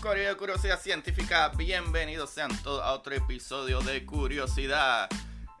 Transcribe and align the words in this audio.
De 0.00 0.36
Curiosidad 0.36 0.80
Científica. 0.80 1.50
Bienvenidos 1.56 2.30
sean 2.30 2.56
todos 2.62 2.80
a 2.84 2.92
otro 2.92 3.16
episodio 3.16 3.80
de 3.80 4.06
Curiosidad. 4.06 5.08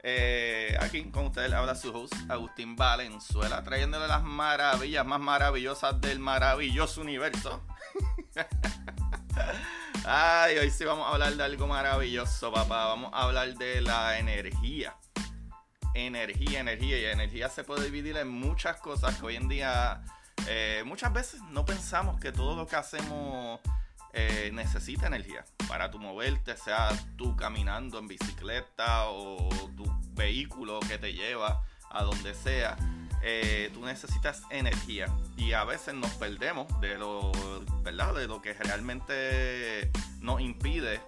Eh, 0.04 0.76
aquí 0.80 1.10
con 1.10 1.26
ustedes 1.26 1.52
habla 1.52 1.74
su 1.74 1.90
host 1.90 2.14
Agustín 2.28 2.76
Valenzuela, 2.76 3.64
trayéndole 3.64 4.06
las 4.06 4.22
maravillas 4.22 5.04
más 5.04 5.18
maravillosas 5.18 6.00
del 6.00 6.20
maravilloso 6.20 7.00
universo. 7.00 7.64
Ay, 10.06 10.56
hoy 10.58 10.70
sí 10.70 10.84
vamos 10.84 11.08
a 11.08 11.14
hablar 11.14 11.34
de 11.34 11.42
algo 11.42 11.66
maravilloso, 11.66 12.52
papá. 12.52 12.86
Vamos 12.86 13.10
a 13.12 13.24
hablar 13.24 13.54
de 13.56 13.80
la 13.80 14.20
energía. 14.20 14.96
Energía, 15.94 16.60
energía. 16.60 16.96
Y 16.96 17.04
energía 17.06 17.48
se 17.48 17.64
puede 17.64 17.86
dividir 17.86 18.16
en 18.16 18.28
muchas 18.28 18.80
cosas 18.80 19.16
que 19.16 19.26
hoy 19.26 19.36
en 19.36 19.48
día 19.48 20.04
eh, 20.46 20.84
muchas 20.86 21.12
veces 21.12 21.42
no 21.50 21.64
pensamos 21.64 22.20
que 22.20 22.30
todo 22.30 22.54
lo 22.54 22.68
que 22.68 22.76
hacemos 22.76 23.60
eh, 24.12 24.50
necesita 24.52 25.06
energía 25.06 25.44
para 25.68 25.90
tu 25.90 25.98
moverte, 25.98 26.56
sea 26.56 26.88
tú 27.16 27.36
caminando 27.36 27.98
en 27.98 28.08
bicicleta 28.08 29.08
o 29.10 29.48
tu 29.76 29.84
vehículo 30.14 30.80
que 30.80 30.98
te 30.98 31.12
lleva 31.12 31.62
a 31.90 32.02
donde 32.02 32.34
sea. 32.34 32.76
eh, 33.22 33.70
tú 33.74 33.84
necesitas 33.84 34.42
energía 34.50 35.06
y 35.36 35.52
a 35.52 35.64
veces 35.64 35.94
nos 35.94 36.10
perdemos 36.12 36.66
de 36.80 36.96
lo, 36.96 37.32
¿verdad? 37.82 38.14
De 38.14 38.28
lo 38.28 38.40
que 38.40 38.54
realmente 38.54 39.90
nos 40.20 40.40
impide 40.40 41.00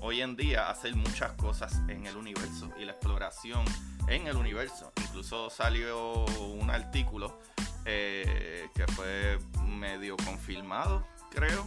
hoy 0.00 0.22
en 0.22 0.36
día 0.36 0.70
hacer 0.70 0.94
muchas 0.94 1.32
cosas 1.32 1.80
en 1.88 2.06
el 2.06 2.16
universo 2.16 2.70
y 2.78 2.84
la 2.84 2.92
exploración 2.92 3.64
en 4.08 4.26
el 4.26 4.36
universo. 4.36 4.92
Incluso 4.96 5.50
salió 5.50 6.24
un 6.24 6.70
artículo 6.70 7.38
eh, 7.84 8.68
que 8.74 8.86
fue 8.92 9.38
medio 9.64 10.16
confirmado, 10.16 11.06
creo, 11.30 11.66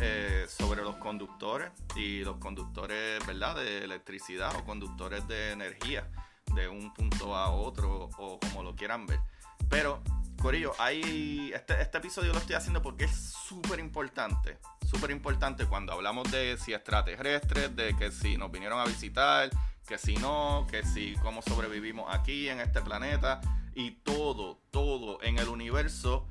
eh, 0.00 0.46
sobre 0.48 0.82
los 0.82 0.96
conductores 0.96 1.70
y 1.96 2.20
los 2.20 2.36
conductores, 2.38 3.24
¿verdad?, 3.26 3.56
de 3.56 3.84
electricidad 3.84 4.54
o 4.56 4.64
conductores 4.64 5.26
de 5.28 5.52
energía 5.52 6.08
de 6.54 6.68
un 6.68 6.92
punto 6.94 7.34
a 7.36 7.50
otro 7.50 8.08
o 8.18 8.38
como 8.38 8.62
lo 8.62 8.74
quieran 8.74 9.06
ver. 9.06 9.20
Pero, 9.68 10.02
Corillo, 10.40 10.72
hay, 10.78 11.52
este, 11.54 11.80
este 11.80 11.98
episodio 11.98 12.32
lo 12.32 12.38
estoy 12.38 12.54
haciendo 12.54 12.80
porque 12.80 13.04
es 13.04 13.34
súper 13.48 13.80
importante, 13.80 14.58
súper 14.88 15.10
importante 15.10 15.66
cuando 15.66 15.92
hablamos 15.92 16.30
de 16.30 16.56
si 16.58 16.72
extraterrestres, 16.72 17.74
de 17.74 17.96
que 17.96 18.10
si 18.10 18.36
nos 18.36 18.50
vinieron 18.50 18.78
a 18.78 18.84
visitar, 18.84 19.50
que 19.86 19.98
si 19.98 20.16
no, 20.16 20.66
que 20.70 20.84
si 20.84 21.16
cómo 21.22 21.42
sobrevivimos 21.42 22.14
aquí 22.14 22.48
en 22.48 22.60
este 22.60 22.82
planeta 22.82 23.40
y 23.74 23.92
todo, 24.02 24.60
todo 24.70 25.22
en 25.22 25.38
el 25.38 25.48
universo, 25.48 26.26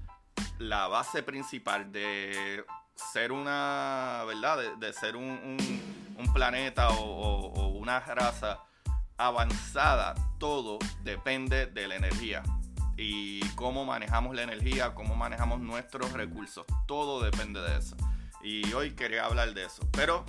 la 0.58 0.88
base 0.88 1.24
principal 1.24 1.92
de 1.92 2.64
ser 2.98 3.32
una, 3.32 4.24
¿verdad? 4.28 4.78
De, 4.78 4.94
ser 4.94 5.16
un, 5.16 5.58
planeta 6.34 6.90
o, 6.90 7.04
o- 7.04 7.54
o 7.54 7.68
una 7.70 8.00
raza 8.00 8.60
avanzada, 9.18 10.14
todo 10.40 10.78
depende 11.04 11.66
de 11.68 11.88
la 11.88 11.96
energía. 11.96 12.44
Y 12.98 13.40
cómo 13.52 13.86
manejamos 13.86 14.36
la 14.36 14.44
energía, 14.44 14.94
cómo 14.96 15.16
manejamos 15.16 15.60
nuestros 15.60 16.12
recursos, 16.14 16.66
todo 16.88 17.22
depende 17.24 17.62
de 17.62 17.78
eso. 17.78 17.96
Y 18.44 18.72
hoy 18.74 18.92
quería 18.96 19.26
hablar 19.26 19.54
de 19.54 19.66
eso. 19.66 19.88
Pero 19.92 20.26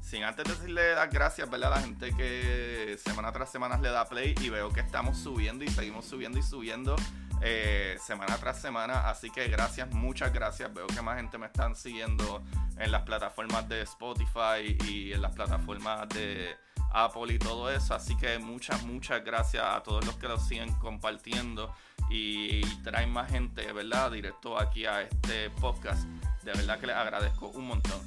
sin 0.00 0.24
antes 0.24 0.44
decirle 0.48 0.94
las 0.94 1.10
gracias, 1.10 1.48
¿verdad? 1.50 1.72
A 1.74 1.76
la 1.76 1.82
gente 1.82 2.14
que 2.16 2.98
semana 3.04 3.30
tras 3.32 3.50
semana 3.50 3.78
le 3.78 3.90
da 3.90 4.04
play 4.08 4.34
y 4.40 4.48
veo 4.48 4.70
que 4.70 4.80
estamos 4.80 5.18
subiendo 5.18 5.64
y 5.64 5.68
seguimos 5.68 6.06
subiendo 6.06 6.38
y 6.38 6.42
subiendo 6.42 6.96
eh, 7.42 7.96
semana 8.00 8.36
tras 8.38 8.60
semana. 8.60 9.08
Así 9.08 9.30
que 9.30 9.48
gracias, 9.48 9.90
muchas 9.90 10.32
gracias. 10.32 10.72
Veo 10.72 10.86
que 10.86 11.02
más 11.02 11.16
gente 11.16 11.38
me 11.38 11.46
están 11.46 11.74
siguiendo 11.76 12.42
en 12.78 12.90
las 12.90 13.02
plataformas 13.02 13.68
de 13.68 13.82
Spotify 13.82 14.76
y 14.86 15.12
en 15.12 15.22
las 15.22 15.32
plataformas 15.32 16.08
de 16.10 16.56
Apple 16.92 17.34
y 17.34 17.38
todo 17.38 17.70
eso. 17.70 17.94
Así 17.94 18.16
que 18.16 18.38
muchas, 18.38 18.82
muchas 18.84 19.24
gracias 19.24 19.64
a 19.64 19.82
todos 19.82 20.04
los 20.04 20.16
que 20.16 20.28
lo 20.28 20.38
siguen 20.38 20.72
compartiendo 20.74 21.74
y 22.10 22.62
traen 22.82 23.10
más 23.10 23.30
gente, 23.30 23.72
¿verdad? 23.72 24.10
Directo 24.10 24.58
aquí 24.58 24.86
a 24.86 25.02
este 25.02 25.50
podcast. 25.50 26.04
De 26.42 26.52
verdad 26.52 26.78
que 26.80 26.86
les 26.86 26.96
agradezco 26.96 27.48
un 27.48 27.66
montón. 27.66 28.00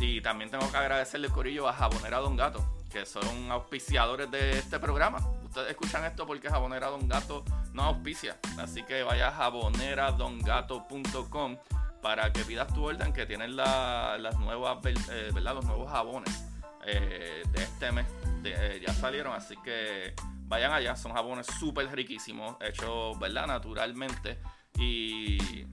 Y 0.00 0.20
también 0.20 0.50
tengo 0.50 0.70
que 0.70 0.76
agradecerle 0.76 1.28
Corillo 1.28 1.68
a 1.68 1.72
Jabonera 1.72 2.18
Don 2.18 2.36
Gato, 2.36 2.64
que 2.90 3.06
son 3.06 3.50
auspiciadores 3.50 4.30
de 4.30 4.58
este 4.58 4.78
programa. 4.80 5.20
Ustedes 5.54 5.70
escuchan 5.70 6.04
esto 6.04 6.26
porque 6.26 6.50
Jabonera 6.50 6.88
Don 6.88 7.06
Gato 7.08 7.44
no 7.72 7.84
auspicia. 7.84 8.36
Así 8.58 8.82
que 8.82 9.04
vaya 9.04 9.28
a 9.28 9.30
jaboneradongato.com 9.30 11.56
para 12.02 12.32
que 12.32 12.44
pidas 12.44 12.66
tu 12.74 12.84
orden, 12.84 13.12
que 13.12 13.24
tienen 13.24 13.54
la- 13.54 14.18
las 14.18 14.36
nuevas, 14.38 14.78
eh, 14.84 15.30
¿verdad? 15.32 15.54
los 15.54 15.64
nuevos 15.64 15.88
jabones 15.90 16.44
eh, 16.86 17.44
de 17.52 17.62
este 17.62 17.92
mes. 17.92 18.04
De- 18.42 18.52
eh, 18.76 18.80
ya 18.84 18.92
salieron, 18.92 19.32
así 19.32 19.54
que 19.64 20.12
vayan 20.48 20.72
allá. 20.72 20.96
Son 20.96 21.12
jabones 21.12 21.46
súper 21.46 21.88
riquísimos, 21.94 22.56
hechos 22.60 23.16
¿verdad? 23.20 23.46
naturalmente. 23.46 24.40
Y 24.76 25.66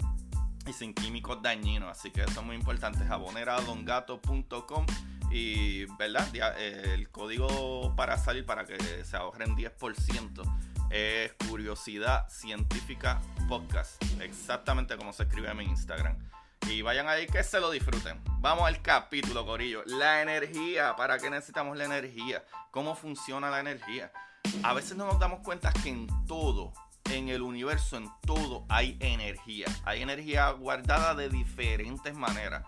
y 0.68 0.74
sin 0.74 0.94
químicos 0.94 1.42
dañinos. 1.42 1.90
Así 1.90 2.12
que 2.12 2.22
eso 2.22 2.42
es 2.42 2.46
muy 2.46 2.56
importante. 2.56 3.04
Jaboneradongato.com 3.04 4.86
y, 5.32 5.86
¿verdad? 5.98 6.28
Eh, 6.36 6.94
el 6.94 7.10
código 7.10 7.96
para 7.96 8.18
salir 8.18 8.46
para 8.46 8.66
que 8.66 8.78
se 9.04 9.18
ahorren 9.18 9.56
10% 9.56 10.44
es 10.92 11.34
Curiosidad 11.48 12.28
Científica 12.30 13.22
Podcast. 13.48 14.02
Exactamente 14.20 14.98
como 14.98 15.14
se 15.14 15.24
escribe 15.24 15.50
en 15.50 15.58
mi 15.58 15.64
Instagram. 15.64 16.18
Y 16.70 16.82
vayan 16.82 17.08
ahí 17.08 17.28
que 17.28 17.44
se 17.44 17.60
lo 17.60 17.72
disfruten. 17.72 18.22
Vamos 18.40 18.68
al 18.68 18.82
capítulo, 18.82 19.46
Corillo. 19.46 19.84
La 19.86 20.22
energía. 20.22 20.96
¿Para 20.96 21.18
qué 21.18 21.30
necesitamos 21.30 21.78
la 21.78 21.86
energía? 21.86 22.44
¿Cómo 22.72 22.96
funciona 22.96 23.50
la 23.50 23.60
energía? 23.60 24.12
A 24.64 24.74
veces 24.74 24.96
no 24.96 25.06
nos 25.06 25.20
damos 25.20 25.40
cuenta 25.40 25.72
que 25.72 25.90
en 25.90 26.08
todo, 26.28 26.74
en 27.10 27.30
el 27.30 27.42
universo, 27.42 27.98
en 27.98 28.10
todo 28.26 28.66
hay 28.70 28.98
energía. 29.00 29.68
Hay 29.86 30.02
energía 30.02 30.50
guardada 30.52 31.16
de 31.16 31.30
diferentes 31.30 32.14
maneras. 32.14 32.66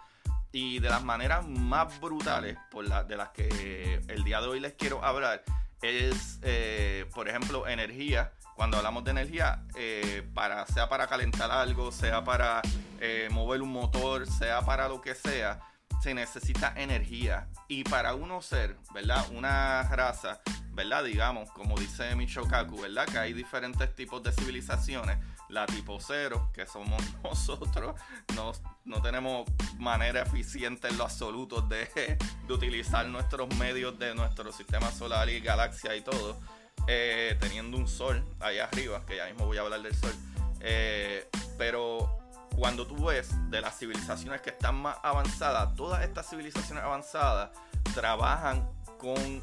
Y 0.55 0.79
de 0.79 0.87
las 0.87 1.03
maneras 1.03 1.45
más 1.47 1.99
brutales 1.99 2.57
por 2.69 2.87
la, 2.87 3.03
de 3.03 3.17
las 3.17 3.29
que 3.29 3.99
el 4.07 4.23
día 4.23 4.39
de 4.39 4.47
hoy 4.47 4.59
les 4.59 4.73
quiero 4.73 5.03
hablar 5.03 5.43
es, 5.81 6.39
eh, 6.43 7.05
por 7.13 7.27
ejemplo, 7.27 7.67
energía. 7.67 8.33
Cuando 8.55 8.77
hablamos 8.77 9.03
de 9.03 9.11
energía, 9.11 9.65
eh, 9.75 10.29
para, 10.33 10.65
sea 10.67 10.87
para 10.87 11.07
calentar 11.07 11.49
algo, 11.51 11.91
sea 11.91 12.23
para 12.23 12.61
eh, 12.99 13.27
mover 13.31 13.63
un 13.63 13.71
motor, 13.71 14.27
sea 14.27 14.61
para 14.61 14.87
lo 14.87 15.01
que 15.01 15.15
sea, 15.15 15.59
se 16.01 16.13
necesita 16.13 16.71
energía. 16.77 17.49
Y 17.67 17.83
para 17.83 18.13
uno 18.13 18.41
ser, 18.41 18.77
¿verdad? 18.93 19.25
Una 19.33 19.83
raza, 19.89 20.39
¿verdad? 20.73 21.03
Digamos, 21.03 21.51
como 21.51 21.77
dice 21.77 22.15
Michio 22.15 22.47
Kaku, 22.47 22.81
¿verdad? 22.81 23.05
Que 23.05 23.17
hay 23.19 23.33
diferentes 23.33 23.93
tipos 23.95 24.21
de 24.23 24.31
civilizaciones. 24.31 25.17
La 25.49 25.65
tipo 25.65 25.99
cero, 25.99 26.49
que 26.53 26.65
somos 26.65 27.01
nosotros, 27.23 27.99
no, 28.35 28.53
no 28.85 29.01
tenemos 29.01 29.47
manera 29.77 30.21
eficiente 30.23 30.87
en 30.87 30.97
lo 30.97 31.03
absoluto 31.03 31.61
de, 31.61 32.17
de 32.47 32.53
utilizar 32.53 33.05
nuestros 33.07 33.53
medios 33.57 33.97
de 33.99 34.15
nuestro 34.15 34.51
sistema 34.51 34.91
solar 34.91 35.29
y 35.29 35.39
galaxia 35.41 35.95
y 35.95 36.01
todo. 36.01 36.39
eh, 36.87 37.37
teniendo 37.39 37.77
un 37.77 37.87
sol 37.87 38.23
ahí 38.39 38.59
arriba, 38.59 39.05
que 39.05 39.17
ya 39.17 39.25
mismo 39.27 39.45
voy 39.45 39.57
a 39.57 39.61
hablar 39.61 39.81
del 39.81 39.95
sol. 39.95 40.13
Eh, 40.59 41.29
pero 41.57 42.19
cuando 42.55 42.85
tú 42.85 43.05
ves 43.05 43.29
de 43.49 43.61
las 43.61 43.77
civilizaciones 43.77 44.41
que 44.41 44.49
están 44.51 44.75
más 44.75 44.97
avanzadas, 45.03 45.75
todas 45.75 46.03
estas 46.03 46.29
civilizaciones 46.29 46.83
avanzadas 46.83 47.51
trabajan 47.93 48.69
con 48.97 49.41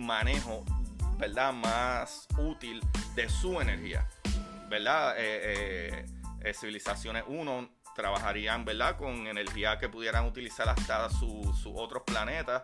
manejo 0.00 0.64
¿verdad? 1.20 1.52
Más 1.52 2.26
útil 2.38 2.80
de 3.14 3.28
su 3.28 3.60
energía, 3.60 4.08
¿verdad? 4.68 5.14
Eh, 5.18 6.06
eh, 6.40 6.54
civilizaciones 6.54 7.24
1 7.26 7.68
trabajarían, 7.94 8.64
¿verdad? 8.64 8.96
Con 8.96 9.26
energía 9.26 9.78
que 9.78 9.90
pudieran 9.90 10.24
utilizar 10.24 10.68
hasta 10.70 11.10
sus 11.10 11.66
otros 11.66 12.04
planetas. 12.06 12.62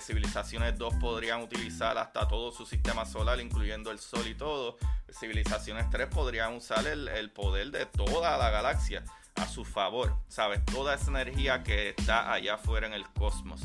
civilizaciones 0.00 0.78
2 0.78 0.94
podrían 1.00 1.42
utilizar 1.42 1.98
hasta 1.98 2.28
todo 2.28 2.52
su 2.52 2.64
sistema 2.64 3.04
solar, 3.04 3.40
incluyendo 3.40 3.90
el 3.90 3.98
Sol 3.98 4.28
y 4.28 4.36
todo. 4.36 4.76
Civilizaciones 5.10 5.90
3 5.90 6.06
podrían 6.06 6.54
usar 6.54 6.86
el, 6.86 7.08
el 7.08 7.30
poder 7.32 7.72
de 7.72 7.86
toda 7.86 8.38
la 8.38 8.50
galaxia 8.50 9.02
a 9.34 9.48
su 9.48 9.64
favor, 9.64 10.16
¿sabes? 10.28 10.64
Toda 10.64 10.94
esa 10.94 11.10
energía 11.10 11.64
que 11.64 11.90
está 11.90 12.32
allá 12.32 12.54
afuera 12.54 12.86
en 12.86 12.92
el 12.92 13.04
cosmos. 13.14 13.62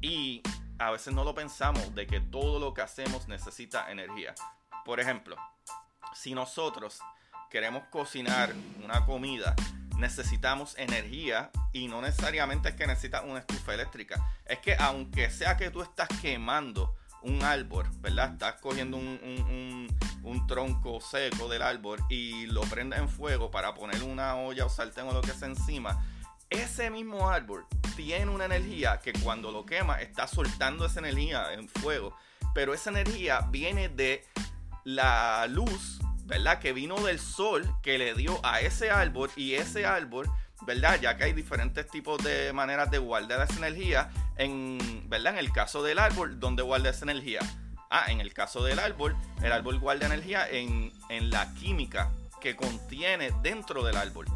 Y 0.00 0.42
a 0.86 0.90
veces 0.90 1.14
no 1.14 1.24
lo 1.24 1.34
pensamos 1.34 1.94
de 1.94 2.06
que 2.06 2.20
todo 2.20 2.58
lo 2.58 2.74
que 2.74 2.82
hacemos 2.82 3.28
necesita 3.28 3.90
energía. 3.90 4.34
Por 4.84 5.00
ejemplo, 5.00 5.36
si 6.14 6.34
nosotros 6.34 6.98
queremos 7.50 7.84
cocinar 7.90 8.52
una 8.82 9.06
comida, 9.06 9.54
necesitamos 9.98 10.76
energía 10.78 11.50
y 11.72 11.86
no 11.86 12.00
necesariamente 12.00 12.70
es 12.70 12.74
que 12.74 12.86
necesitas 12.86 13.22
una 13.24 13.38
estufa 13.38 13.74
eléctrica. 13.74 14.24
Es 14.44 14.58
que 14.58 14.74
aunque 14.78 15.30
sea 15.30 15.56
que 15.56 15.70
tú 15.70 15.82
estás 15.82 16.08
quemando 16.20 16.96
un 17.22 17.42
árbol, 17.44 17.86
¿verdad? 18.00 18.32
Estás 18.32 18.54
cogiendo 18.54 18.96
un, 18.96 19.88
tronco 20.48 21.00
seco 21.00 21.48
del 21.48 21.62
árbol 21.62 21.98
y 22.10 22.46
lo 22.46 22.62
prendes 22.62 22.98
en 22.98 23.08
fuego 23.08 23.50
para 23.50 23.74
poner 23.74 24.02
una 24.02 24.36
olla 24.36 24.66
o 24.66 24.68
sartén 24.68 25.06
o 25.06 25.12
lo 25.12 25.22
que 25.22 25.30
sea 25.30 25.48
encima. 25.48 26.04
Ese 26.52 26.90
mismo 26.90 27.30
árbol 27.30 27.66
tiene 27.96 28.30
una 28.30 28.44
energía 28.44 29.00
que 29.00 29.12
cuando 29.12 29.50
lo 29.50 29.64
quema 29.64 30.00
está 30.00 30.26
soltando 30.26 30.86
esa 30.86 31.00
energía 31.00 31.52
en 31.54 31.68
fuego. 31.68 32.16
Pero 32.54 32.74
esa 32.74 32.90
energía 32.90 33.40
viene 33.50 33.88
de 33.88 34.24
la 34.84 35.46
luz, 35.48 35.98
¿verdad? 36.24 36.58
Que 36.58 36.72
vino 36.72 37.00
del 37.00 37.18
sol 37.18 37.74
que 37.82 37.96
le 37.96 38.14
dio 38.14 38.38
a 38.44 38.60
ese 38.60 38.90
árbol 38.90 39.30
y 39.36 39.54
ese 39.54 39.86
árbol 39.86 40.30
¿verdad? 40.64 41.00
Ya 41.00 41.16
que 41.16 41.24
hay 41.24 41.32
diferentes 41.32 41.88
tipos 41.88 42.22
de 42.22 42.52
maneras 42.52 42.90
de 42.90 42.98
guardar 42.98 43.42
esa 43.48 43.58
energía, 43.58 44.10
en, 44.36 45.08
¿verdad? 45.08 45.32
En 45.32 45.38
el 45.38 45.52
caso 45.52 45.82
del 45.82 45.98
árbol, 45.98 46.38
¿dónde 46.38 46.62
guarda 46.62 46.90
esa 46.90 47.04
energía? 47.04 47.40
Ah, 47.90 48.10
en 48.10 48.20
el 48.20 48.32
caso 48.32 48.62
del 48.62 48.78
árbol, 48.78 49.16
el 49.42 49.52
árbol 49.52 49.78
guarda 49.78 50.06
energía 50.06 50.48
en, 50.48 50.92
en 51.08 51.30
la 51.30 51.52
química 51.54 52.12
que 52.40 52.56
contiene 52.56 53.32
dentro 53.42 53.84
del 53.84 53.96
árbol, 53.96 54.26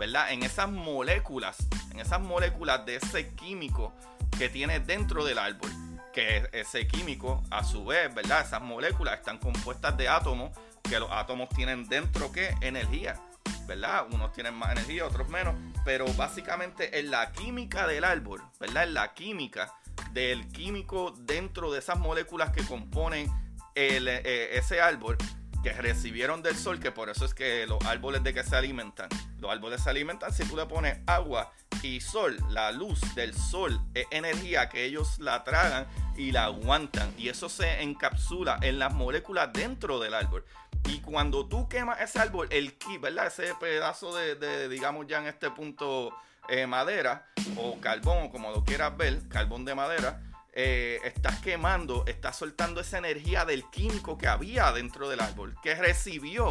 ¿verdad? 0.00 0.32
En 0.32 0.42
esas 0.42 0.70
moléculas, 0.70 1.58
en 1.92 2.00
esas 2.00 2.22
moléculas 2.22 2.86
de 2.86 2.96
ese 2.96 3.34
químico 3.34 3.92
que 4.38 4.48
tiene 4.48 4.80
dentro 4.80 5.26
del 5.26 5.38
árbol. 5.38 5.70
Que 6.14 6.48
ese 6.52 6.88
químico, 6.88 7.44
a 7.50 7.62
su 7.62 7.84
vez, 7.84 8.12
¿verdad? 8.14 8.40
Esas 8.44 8.62
moléculas 8.62 9.18
están 9.18 9.36
compuestas 9.36 9.96
de 9.98 10.08
átomos, 10.08 10.56
que 10.82 10.98
los 10.98 11.10
átomos 11.12 11.50
tienen 11.50 11.86
dentro 11.86 12.32
que 12.32 12.48
energía. 12.62 13.20
¿verdad? 13.66 14.06
Unos 14.10 14.32
tienen 14.32 14.54
más 14.54 14.72
energía, 14.72 15.06
otros 15.06 15.28
menos, 15.28 15.54
pero 15.84 16.06
básicamente 16.14 16.98
en 16.98 17.10
la 17.12 17.30
química 17.30 17.86
del 17.86 18.02
árbol, 18.02 18.42
¿verdad? 18.58 18.84
En 18.84 18.94
la 18.94 19.14
química 19.14 19.72
del 20.12 20.48
químico 20.48 21.14
dentro 21.16 21.70
de 21.70 21.78
esas 21.78 21.96
moléculas 21.96 22.50
que 22.50 22.64
componen 22.64 23.30
eh, 23.76 24.50
ese 24.54 24.80
árbol 24.80 25.16
que 25.62 25.72
recibieron 25.72 26.42
del 26.42 26.56
sol, 26.56 26.80
que 26.80 26.90
por 26.90 27.10
eso 27.10 27.24
es 27.24 27.34
que 27.34 27.66
los 27.66 27.84
árboles 27.84 28.22
de 28.22 28.32
que 28.32 28.42
se 28.42 28.56
alimentan. 28.56 29.08
Los 29.38 29.50
árboles 29.50 29.82
se 29.82 29.90
alimentan 29.90 30.32
si 30.32 30.44
tú 30.44 30.56
le 30.56 30.66
pones 30.66 30.98
agua 31.06 31.52
y 31.82 32.00
sol, 32.00 32.36
la 32.50 32.72
luz 32.72 33.00
del 33.14 33.34
sol 33.34 33.80
es 33.94 34.06
energía 34.10 34.68
que 34.68 34.84
ellos 34.84 35.18
la 35.18 35.44
tragan 35.44 35.86
y 36.16 36.32
la 36.32 36.44
aguantan. 36.44 37.12
Y 37.16 37.28
eso 37.28 37.48
se 37.48 37.82
encapsula 37.82 38.58
en 38.62 38.78
las 38.78 38.92
moléculas 38.92 39.52
dentro 39.52 39.98
del 39.98 40.14
árbol. 40.14 40.44
Y 40.84 41.00
cuando 41.00 41.46
tú 41.46 41.68
quemas 41.68 42.00
ese 42.00 42.18
árbol, 42.18 42.48
el 42.50 42.76
ki, 42.78 42.98
¿verdad? 42.98 43.26
Ese 43.26 43.54
pedazo 43.60 44.14
de, 44.14 44.68
digamos 44.68 45.06
ya 45.06 45.18
en 45.18 45.26
este 45.26 45.50
punto, 45.50 46.14
eh, 46.48 46.66
madera 46.66 47.26
o 47.56 47.78
carbón, 47.80 48.28
como 48.30 48.50
lo 48.50 48.64
quieras 48.64 48.96
ver, 48.96 49.28
carbón 49.28 49.64
de 49.64 49.74
madera, 49.74 50.20
eh, 50.52 51.00
estás 51.04 51.40
quemando, 51.40 52.04
estás 52.06 52.36
soltando 52.36 52.80
esa 52.80 52.98
energía 52.98 53.44
del 53.44 53.64
químico 53.70 54.18
que 54.18 54.28
había 54.28 54.72
dentro 54.72 55.08
del 55.08 55.20
árbol, 55.20 55.56
que 55.62 55.74
recibió 55.74 56.48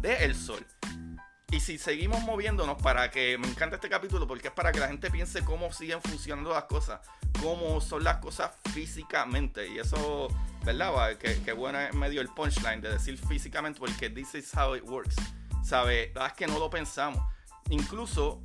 del 0.00 0.34
sol. 0.34 0.66
Y 1.52 1.60
si 1.60 1.76
seguimos 1.76 2.22
moviéndonos 2.22 2.80
para 2.80 3.10
que, 3.10 3.36
me 3.36 3.46
encanta 3.46 3.76
este 3.76 3.90
capítulo 3.90 4.26
porque 4.26 4.48
es 4.48 4.54
para 4.54 4.72
que 4.72 4.80
la 4.80 4.88
gente 4.88 5.10
piense 5.10 5.44
cómo 5.44 5.70
siguen 5.70 6.00
funcionando 6.00 6.50
las 6.50 6.64
cosas, 6.64 7.00
cómo 7.42 7.78
son 7.82 8.04
las 8.04 8.16
cosas 8.16 8.52
físicamente. 8.72 9.68
Y 9.68 9.78
eso, 9.78 10.28
¿verdad? 10.64 11.18
Que, 11.18 11.42
que 11.42 11.52
bueno 11.52 11.78
es 11.78 11.94
medio 11.94 12.22
el 12.22 12.28
punchline 12.28 12.80
de 12.80 12.88
decir 12.88 13.18
físicamente 13.18 13.78
porque 13.78 14.08
this 14.08 14.34
is 14.34 14.50
how 14.56 14.74
it 14.74 14.82
works. 14.84 15.14
¿Sabe? 15.62 16.14
Es 16.26 16.32
que 16.32 16.46
no 16.46 16.58
lo 16.58 16.70
pensamos. 16.70 17.22
Incluso, 17.68 18.40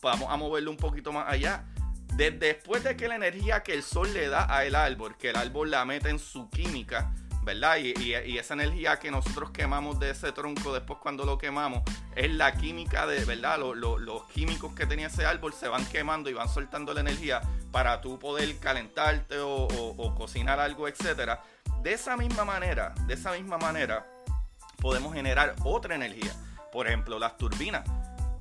vamos 0.00 0.32
a 0.32 0.36
moverlo 0.38 0.70
un 0.70 0.78
poquito 0.78 1.12
más 1.12 1.28
allá. 1.28 1.66
Después 2.16 2.82
de 2.82 2.96
que 2.96 3.08
la 3.08 3.16
energía 3.16 3.62
que 3.62 3.74
el 3.74 3.82
sol 3.82 4.12
le 4.14 4.28
da 4.28 4.44
al 4.44 4.74
árbol, 4.74 5.16
que 5.16 5.30
el 5.30 5.36
árbol 5.36 5.70
la 5.70 5.84
mete 5.84 6.08
en 6.08 6.18
su 6.18 6.48
química, 6.50 7.12
¿verdad? 7.46 7.76
Y, 7.76 8.14
esa 8.36 8.54
energía 8.54 8.98
que 8.98 9.10
nosotros 9.10 9.50
quemamos 9.50 10.00
de 10.00 10.10
ese 10.10 10.32
tronco 10.32 10.74
después 10.74 10.98
cuando 11.00 11.24
lo 11.24 11.38
quemamos 11.38 11.82
es 12.16 12.32
la 12.32 12.52
química 12.54 13.06
de, 13.06 13.24
¿verdad? 13.24 13.58
los 13.58 14.24
químicos 14.32 14.74
que 14.74 14.84
tenía 14.84 15.06
ese 15.06 15.24
árbol 15.24 15.52
se 15.52 15.68
van 15.68 15.86
quemando 15.86 16.28
y 16.28 16.32
van 16.32 16.48
soltando 16.48 16.92
la 16.92 17.02
energía 17.02 17.40
para 17.70 18.00
tú 18.00 18.18
poder 18.18 18.58
calentarte 18.58 19.36
o, 19.38 20.14
cocinar 20.16 20.58
algo, 20.58 20.88
etcétera. 20.88 21.40
De 21.82 21.92
esa 21.92 22.16
misma 22.16 22.44
manera, 22.44 22.92
de 23.06 23.14
esa 23.14 23.30
misma 23.30 23.58
manera, 23.58 24.04
podemos 24.80 25.14
generar 25.14 25.54
otra 25.62 25.94
energía. 25.94 26.32
Por 26.72 26.88
ejemplo, 26.88 27.18
las 27.18 27.36
turbinas. 27.36 27.88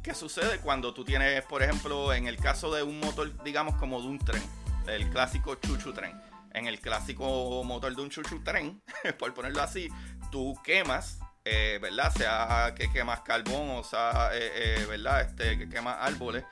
¿Qué 0.05 0.13
sucede 0.13 0.59
cuando 0.59 0.93
tú 0.93 1.03
tienes, 1.03 1.43
por 1.45 1.63
ejemplo, 1.63 2.13
en 2.13 2.27
el 2.27 2.37
caso 2.37 2.71
de 2.71 2.83
un 2.83 2.99
motor, 2.99 3.43
digamos, 3.43 3.75
como 3.77 3.99
de 3.99 4.07
un 4.07 4.19
tren, 4.19 4.43
el 4.85 5.09
clásico 5.09 5.55
chuchu 5.55 5.93
tren? 5.93 6.13
en 6.53 6.67
el 6.67 6.79
clásico 6.79 7.63
motor 7.63 7.95
de 7.95 8.03
un 8.03 8.11
chuchu 8.11 8.43
tren, 8.43 8.83
por 9.19 9.33
ponerlo 9.33 9.63
así, 9.63 9.89
tú 10.31 10.53
quemas, 10.63 11.17
eh, 11.43 11.79
¿verdad? 11.81 12.13
Sea 12.13 12.75
que 12.75 12.91
quemas 12.91 13.21
carbón 13.21 13.71
o 13.71 13.83
sea, 13.83 14.29
eh, 14.33 14.51
eh, 14.53 14.85
¿verdad? 14.87 15.21
Este, 15.21 15.57
que 15.57 15.67
quemas 15.67 15.97
árboles, 15.99 16.43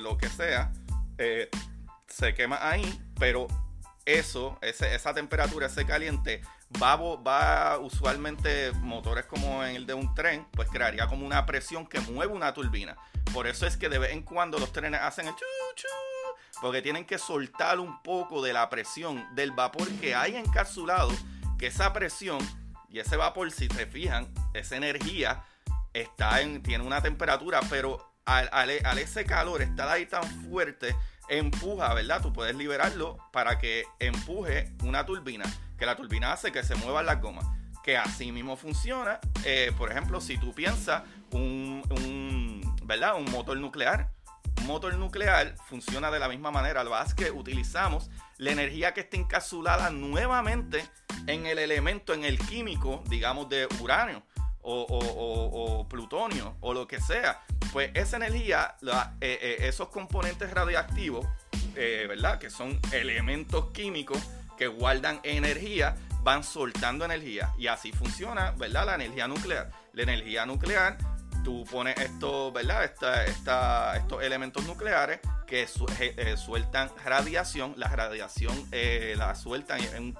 lo 0.00 0.18
que 0.18 0.28
sea, 0.28 0.72
se 2.08 2.34
quema 2.34 2.58
ahí, 2.60 3.00
pero 3.20 3.46
eso, 4.04 4.58
esa 4.62 5.14
temperatura, 5.14 5.68
ese 5.68 5.86
caliente, 5.86 6.42
va, 6.82 6.96
va 6.96 7.78
usualmente 7.78 8.72
motores 8.80 9.26
como 9.26 9.64
en 9.64 9.76
el 9.76 9.86
de 9.86 9.94
un 9.94 10.14
tren, 10.14 10.46
pues 10.52 10.68
crearía 10.68 11.06
como 11.06 11.26
una 11.26 11.46
presión 11.46 11.86
que 11.86 12.00
mueve 12.00 12.32
una 12.32 12.52
turbina. 12.54 12.96
Por 13.32 13.46
eso 13.46 13.66
es 13.66 13.76
que 13.76 13.88
de 13.88 13.98
vez 13.98 14.12
en 14.12 14.22
cuando 14.22 14.58
los 14.58 14.72
trenes 14.72 15.00
hacen 15.00 15.26
el 15.26 15.34
chu, 15.34 15.44
chu 15.74 15.86
porque 16.60 16.82
tienen 16.82 17.04
que 17.04 17.18
soltar 17.18 17.78
un 17.78 18.02
poco 18.02 18.42
de 18.42 18.52
la 18.52 18.68
presión 18.68 19.24
del 19.34 19.52
vapor 19.52 19.88
que 20.00 20.14
hay 20.14 20.36
encapsulado, 20.36 21.10
que 21.58 21.68
esa 21.68 21.92
presión 21.92 22.38
y 22.88 22.98
ese 22.98 23.16
vapor, 23.16 23.50
si 23.50 23.68
se 23.68 23.86
fijan, 23.86 24.32
esa 24.52 24.76
energía 24.76 25.44
está 25.92 26.40
en, 26.40 26.62
tiene 26.62 26.84
una 26.84 27.02
temperatura, 27.02 27.60
pero 27.70 28.12
al, 28.24 28.70
ese 28.70 29.24
calor 29.24 29.62
estar 29.62 29.88
ahí 29.88 30.06
tan 30.06 30.24
fuerte, 30.48 30.94
empuja, 31.28 31.94
¿verdad? 31.94 32.20
Tú 32.20 32.32
puedes 32.32 32.54
liberarlo 32.56 33.16
para 33.32 33.58
que 33.58 33.84
empuje 33.98 34.72
una 34.84 35.06
turbina, 35.06 35.44
que 35.80 35.86
la 35.86 35.96
turbina 35.96 36.32
hace 36.32 36.52
que 36.52 36.62
se 36.62 36.74
muevan 36.76 37.06
las 37.06 37.20
gomas, 37.22 37.46
que 37.82 37.96
así 37.96 38.30
mismo 38.30 38.54
funciona. 38.54 39.18
Eh, 39.44 39.72
por 39.76 39.90
ejemplo, 39.90 40.20
si 40.20 40.36
tú 40.36 40.54
piensas 40.54 41.02
un, 41.32 41.82
un, 41.90 42.76
¿verdad? 42.84 43.16
un 43.16 43.24
motor 43.32 43.56
nuclear, 43.56 44.10
motor 44.66 44.94
nuclear 44.96 45.56
funciona 45.68 46.10
de 46.10 46.18
la 46.18 46.28
misma 46.28 46.50
manera. 46.50 46.84
Lo 46.84 47.00
es 47.00 47.14
que 47.14 47.30
utilizamos 47.30 48.10
la 48.36 48.50
energía 48.50 48.92
que 48.92 49.00
está 49.00 49.16
encapsulada 49.16 49.88
nuevamente 49.88 50.86
en 51.26 51.46
el 51.46 51.58
elemento, 51.58 52.12
en 52.12 52.24
el 52.24 52.38
químico, 52.38 53.02
digamos, 53.08 53.48
de 53.48 53.66
uranio 53.80 54.22
o, 54.62 55.86
plutonio 55.88 56.56
o 56.60 56.74
lo 56.74 56.86
que 56.86 57.00
sea. 57.00 57.40
Pues 57.72 57.90
esa 57.94 58.18
energía, 58.18 58.76
eh, 58.82 59.38
eh, 59.40 59.56
esos 59.60 59.88
componentes 59.88 60.50
radioactivos, 60.50 61.26
eh, 61.74 62.04
¿verdad? 62.06 62.38
Que 62.38 62.50
son 62.50 62.78
elementos 62.92 63.70
químicos 63.72 64.18
que 64.60 64.66
guardan 64.66 65.20
energía, 65.22 65.96
van 66.22 66.44
soltando 66.44 67.06
energía. 67.06 67.50
Y 67.56 67.68
así 67.68 67.92
funciona, 67.92 68.50
¿verdad? 68.50 68.84
La 68.84 68.94
energía 68.96 69.26
nuclear. 69.26 69.70
La 69.94 70.02
energía 70.02 70.44
nuclear 70.44 70.98
tú 71.42 71.64
pones 71.64 71.98
esto, 71.98 72.52
¿verdad? 72.52 72.84
Esta, 72.84 73.96
estos 73.96 74.22
elementos 74.22 74.66
nucleares 74.66 75.20
que 75.46 75.66
eh, 75.98 76.36
sueltan 76.36 76.90
radiación, 77.02 77.72
la 77.78 77.88
radiación 77.88 78.54
eh, 78.70 79.14
la 79.16 79.34
sueltan 79.34 79.80
en, 79.94 80.14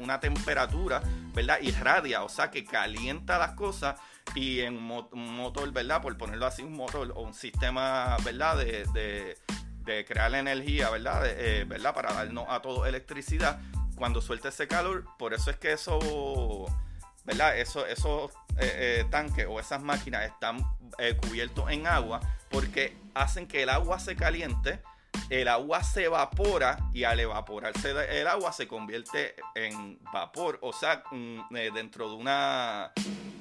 una 0.00 0.18
temperatura, 0.18 1.00
¿verdad? 1.32 1.58
Irradia, 1.60 2.24
o 2.24 2.28
sea 2.28 2.50
que 2.50 2.64
calienta 2.64 3.38
las 3.38 3.52
cosas 3.52 4.00
y 4.34 4.60
en 4.62 4.76
un 4.76 5.36
motor, 5.36 5.72
¿verdad? 5.72 6.02
Por 6.02 6.16
ponerlo 6.16 6.46
así, 6.46 6.62
un 6.62 6.72
motor 6.72 7.12
o 7.14 7.22
un 7.22 7.34
sistema, 7.34 8.16
¿verdad? 8.24 8.58
De, 8.58 9.36
de, 9.84 10.04
crear 10.04 10.34
energía, 10.34 10.90
¿verdad? 10.90 11.22
Eh, 11.26 11.64
¿verdad? 11.64 11.94
Para 11.94 12.12
darnos 12.12 12.46
a 12.48 12.60
todo 12.60 12.86
electricidad, 12.86 13.60
cuando 13.96 14.20
suelta 14.20 14.50
ese 14.50 14.68
calor, 14.68 15.04
por 15.18 15.34
eso 15.34 15.50
es 15.50 15.56
que 15.56 15.72
eso, 15.72 16.66
¿verdad? 17.24 17.58
Eso, 17.58 17.86
esos 17.86 18.30
eh, 18.58 19.00
eh, 19.00 19.06
tanques 19.10 19.46
o 19.48 19.58
esas 19.58 19.82
máquinas 19.82 20.24
están 20.24 20.58
eh, 20.98 21.16
cubiertos 21.20 21.70
en 21.70 21.86
agua 21.86 22.20
porque 22.50 22.96
hacen 23.14 23.48
que 23.48 23.62
el 23.62 23.70
agua 23.70 23.98
se 23.98 24.14
caliente, 24.14 24.80
el 25.30 25.48
agua 25.48 25.82
se 25.82 26.04
evapora 26.04 26.78
y 26.92 27.04
al 27.04 27.18
evaporarse 27.18 27.90
el 28.20 28.26
agua 28.28 28.52
se 28.52 28.68
convierte 28.68 29.34
en 29.54 29.98
vapor, 30.12 30.58
o 30.62 30.72
sea, 30.72 31.02
mm, 31.10 31.52
dentro 31.74 32.10
de 32.10 32.16
una, 32.16 32.92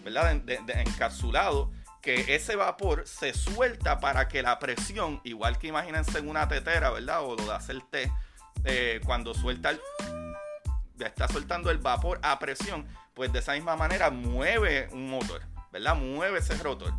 ¿verdad? 0.04 0.42
encapsulado 0.80 1.72
que 2.02 2.36
ese 2.36 2.56
vapor 2.56 3.08
se 3.08 3.34
suelta 3.34 4.00
para 4.00 4.28
que 4.28 4.42
la 4.42 4.58
presión, 4.60 5.22
igual 5.24 5.58
que 5.58 5.68
imagínense 5.68 6.20
en 6.20 6.30
una 6.30 6.48
tetera, 6.48 6.92
¿verdad? 6.92 7.24
O 7.24 7.36
lo 7.36 7.46
de 7.46 7.54
hacer 7.54 7.82
té, 7.90 8.12
cuando 9.06 9.34
suelta 9.34 9.72
el, 9.72 9.82
está 11.00 11.28
soltando 11.28 11.72
el 11.72 11.80
vapor 11.80 12.20
a 12.24 12.40
presión, 12.40 12.88
pues 13.14 13.32
de 13.34 13.40
esa 13.40 13.54
misma 13.54 13.76
manera 13.76 14.10
mueve 14.10 14.88
un 14.92 15.10
motor, 15.10 15.42
¿verdad? 15.72 15.96
Mueve 15.96 16.40
ese 16.40 16.56
rotor. 16.56 16.94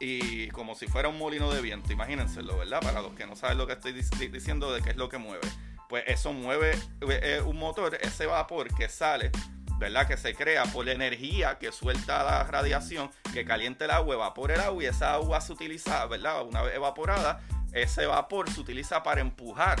Y 0.00 0.48
como 0.48 0.74
si 0.74 0.86
fuera 0.86 1.08
un 1.08 1.18
molino 1.18 1.52
de 1.52 1.62
viento, 1.62 1.92
imagínenselo, 1.92 2.58
¿verdad? 2.58 2.80
Para 2.80 3.00
los 3.00 3.14
que 3.14 3.26
no 3.26 3.36
saben 3.36 3.58
lo 3.58 3.66
que 3.66 3.74
estoy 3.74 3.92
diciendo 3.92 4.72
de 4.72 4.82
qué 4.82 4.90
es 4.90 4.96
lo 4.96 5.08
que 5.08 5.18
mueve. 5.18 5.48
Pues 5.88 6.04
eso 6.06 6.32
mueve 6.32 6.72
eh, 6.72 7.20
eh, 7.22 7.42
un 7.44 7.58
motor, 7.58 7.96
ese 8.00 8.26
vapor 8.26 8.74
que 8.74 8.88
sale, 8.88 9.30
¿verdad? 9.78 10.06
Que 10.06 10.16
se 10.16 10.34
crea 10.34 10.64
por 10.64 10.84
la 10.86 10.92
energía 10.92 11.58
que 11.58 11.72
suelta 11.72 12.24
la 12.24 12.44
radiación, 12.44 13.10
que 13.32 13.44
calienta 13.44 13.84
el 13.84 13.92
agua, 13.92 14.14
evapora 14.14 14.54
el 14.54 14.60
agua 14.60 14.82
y 14.82 14.86
esa 14.86 15.14
agua 15.14 15.40
se 15.40 15.52
utiliza, 15.52 16.04
¿verdad? 16.06 16.44
Una 16.44 16.62
vez 16.62 16.74
evaporada, 16.74 17.40
ese 17.72 18.06
vapor 18.06 18.50
se 18.50 18.60
utiliza 18.60 19.02
para 19.02 19.20
empujar 19.20 19.78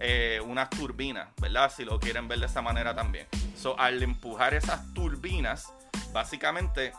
eh, 0.00 0.40
unas 0.44 0.70
turbinas, 0.70 1.28
¿verdad? 1.40 1.72
Si 1.74 1.84
lo 1.84 1.98
quieren 1.98 2.28
ver 2.28 2.38
de 2.38 2.46
esa 2.46 2.62
manera 2.62 2.94
también. 2.94 3.26
Al 3.76 4.02
empujar 4.02 4.54
esas 4.54 4.94
turbinas, 4.94 5.72
básicamente 6.12 6.92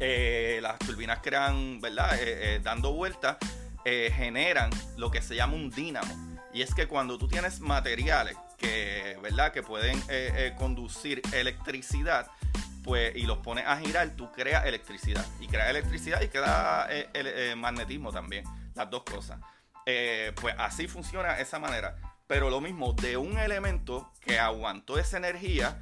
eh, 0.00 0.58
las 0.62 0.78
turbinas 0.78 1.18
crean, 1.22 1.80
¿verdad? 1.82 2.16
Eh, 2.18 2.60
dando 2.62 2.92
vueltas, 2.92 3.36
generan 3.84 4.70
lo 4.96 5.10
que 5.10 5.20
se 5.20 5.36
llama 5.36 5.54
un 5.54 5.68
dínamo. 5.68 6.40
Y 6.54 6.62
es 6.62 6.74
que 6.74 6.86
cuando 6.86 7.18
tú 7.18 7.28
tienes 7.28 7.60
materiales 7.60 8.36
que, 8.56 9.18
¿verdad? 9.22 9.52
Que 9.52 9.62
pueden 9.62 10.00
conducir 10.56 11.20
electricidad, 11.32 12.30
pues, 12.82 13.14
y 13.14 13.26
los 13.26 13.38
pones 13.38 13.66
a 13.66 13.76
girar, 13.76 14.08
tú 14.16 14.32
creas 14.32 14.64
electricidad. 14.64 15.26
Y 15.40 15.48
creas 15.48 15.68
electricidad 15.68 16.22
y 16.22 16.28
crea 16.28 16.88
el, 17.12 17.56
magnetismo 17.56 18.10
también. 18.10 18.44
Las 18.74 18.88
dos 18.88 19.02
cosas. 19.02 19.38
pues 19.84 20.54
así 20.56 20.88
funciona 20.88 21.38
esa 21.38 21.58
manera. 21.58 22.13
Pero 22.26 22.48
lo 22.48 22.60
mismo, 22.60 22.94
de 22.94 23.16
un 23.16 23.38
elemento 23.38 24.10
que 24.20 24.38
aguantó 24.38 24.98
esa 24.98 25.18
energía 25.18 25.78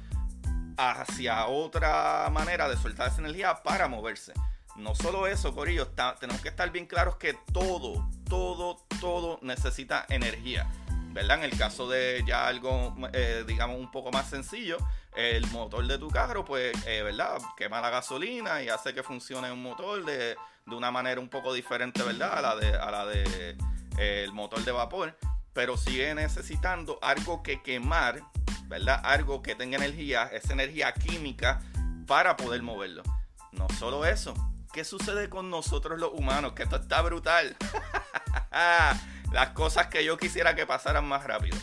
hacia 0.77 1.45
otra 1.47 2.29
manera 2.31 2.67
de 2.67 2.77
soltar 2.77 3.09
esa 3.09 3.19
energía 3.19 3.63
para 3.63 3.87
moverse. 3.87 4.33
No 4.75 4.95
solo 4.95 5.27
eso, 5.27 5.53
Corillo, 5.53 5.87
tenemos 6.19 6.41
que 6.41 6.49
estar 6.49 6.69
bien 6.71 6.87
claros 6.87 7.17
que 7.17 7.37
todo, 7.53 8.09
todo, 8.27 8.77
todo 8.99 9.39
necesita 9.41 10.05
energía. 10.09 10.69
¿Verdad? 11.11 11.37
En 11.37 11.43
el 11.43 11.57
caso 11.57 11.87
de 11.87 12.23
ya 12.25 12.47
algo, 12.47 12.95
eh, 13.13 13.43
digamos, 13.45 13.77
un 13.77 13.91
poco 13.91 14.11
más 14.11 14.27
sencillo, 14.31 14.77
el 15.15 15.45
motor 15.51 15.85
de 15.85 15.99
tu 15.99 16.09
carro, 16.09 16.43
pues, 16.43 16.73
eh, 16.87 17.03
¿verdad? 17.03 17.37
Quema 17.55 17.79
la 17.81 17.91
gasolina 17.91 18.63
y 18.63 18.69
hace 18.69 18.95
que 18.95 19.03
funcione 19.03 19.51
un 19.51 19.61
motor 19.61 20.03
de, 20.05 20.35
de 20.65 20.75
una 20.75 20.89
manera 20.89 21.21
un 21.21 21.29
poco 21.29 21.53
diferente, 21.53 22.01
¿verdad? 22.01 22.39
A 22.39 22.41
la 22.41 22.55
de, 22.55 22.71
la 22.71 23.05
de 23.05 23.55
eh, 23.99 24.23
el 24.23 24.33
motor 24.33 24.65
de 24.65 24.71
vapor 24.71 25.15
pero 25.53 25.77
sigue 25.77 26.13
necesitando 26.15 26.99
algo 27.01 27.43
que 27.43 27.61
quemar, 27.61 28.23
¿verdad? 28.65 28.99
Algo 29.03 29.41
que 29.41 29.55
tenga 29.55 29.77
energía, 29.77 30.29
esa 30.31 30.53
energía 30.53 30.93
química 30.93 31.61
para 32.07 32.35
poder 32.35 32.61
moverlo. 32.61 33.03
No 33.51 33.67
solo 33.77 34.05
eso, 34.05 34.33
¿qué 34.73 34.83
sucede 34.83 35.29
con 35.29 35.49
nosotros 35.49 35.99
los 35.99 36.11
humanos? 36.13 36.53
Que 36.53 36.63
esto 36.63 36.77
está 36.77 37.01
brutal. 37.01 37.55
Las 39.31 39.49
cosas 39.49 39.87
que 39.87 40.03
yo 40.03 40.17
quisiera 40.17 40.55
que 40.55 40.65
pasaran 40.65 41.05
más 41.05 41.23
rápido. 41.23 41.57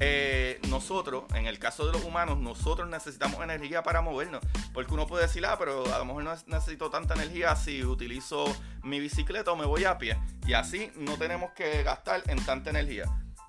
Eh, 0.00 0.60
nosotros, 0.68 1.24
en 1.34 1.46
el 1.46 1.58
caso 1.60 1.86
de 1.86 1.92
los 1.92 2.04
humanos, 2.04 2.38
nosotros 2.38 2.88
necesitamos 2.88 3.40
energía 3.42 3.82
para 3.82 4.00
movernos. 4.00 4.40
Porque 4.72 4.92
uno 4.92 5.06
puede 5.06 5.26
decir, 5.26 5.46
ah, 5.46 5.56
pero 5.58 5.92
a 5.94 5.98
lo 5.98 6.04
mejor 6.04 6.24
no 6.24 6.34
necesito 6.46 6.90
tanta 6.90 7.14
energía 7.14 7.54
si 7.54 7.84
utilizo 7.84 8.44
mi 8.82 8.98
bicicleta 8.98 9.52
o 9.52 9.56
me 9.56 9.66
voy 9.66 9.84
a 9.84 9.98
pie. 9.98 10.18
Y 10.46 10.54
así 10.54 10.90
no 10.96 11.16
tenemos 11.16 11.52
que 11.52 11.82
gastar 11.82 12.22
en 12.26 12.44
tanta 12.44 12.70
energía. 12.70 13.04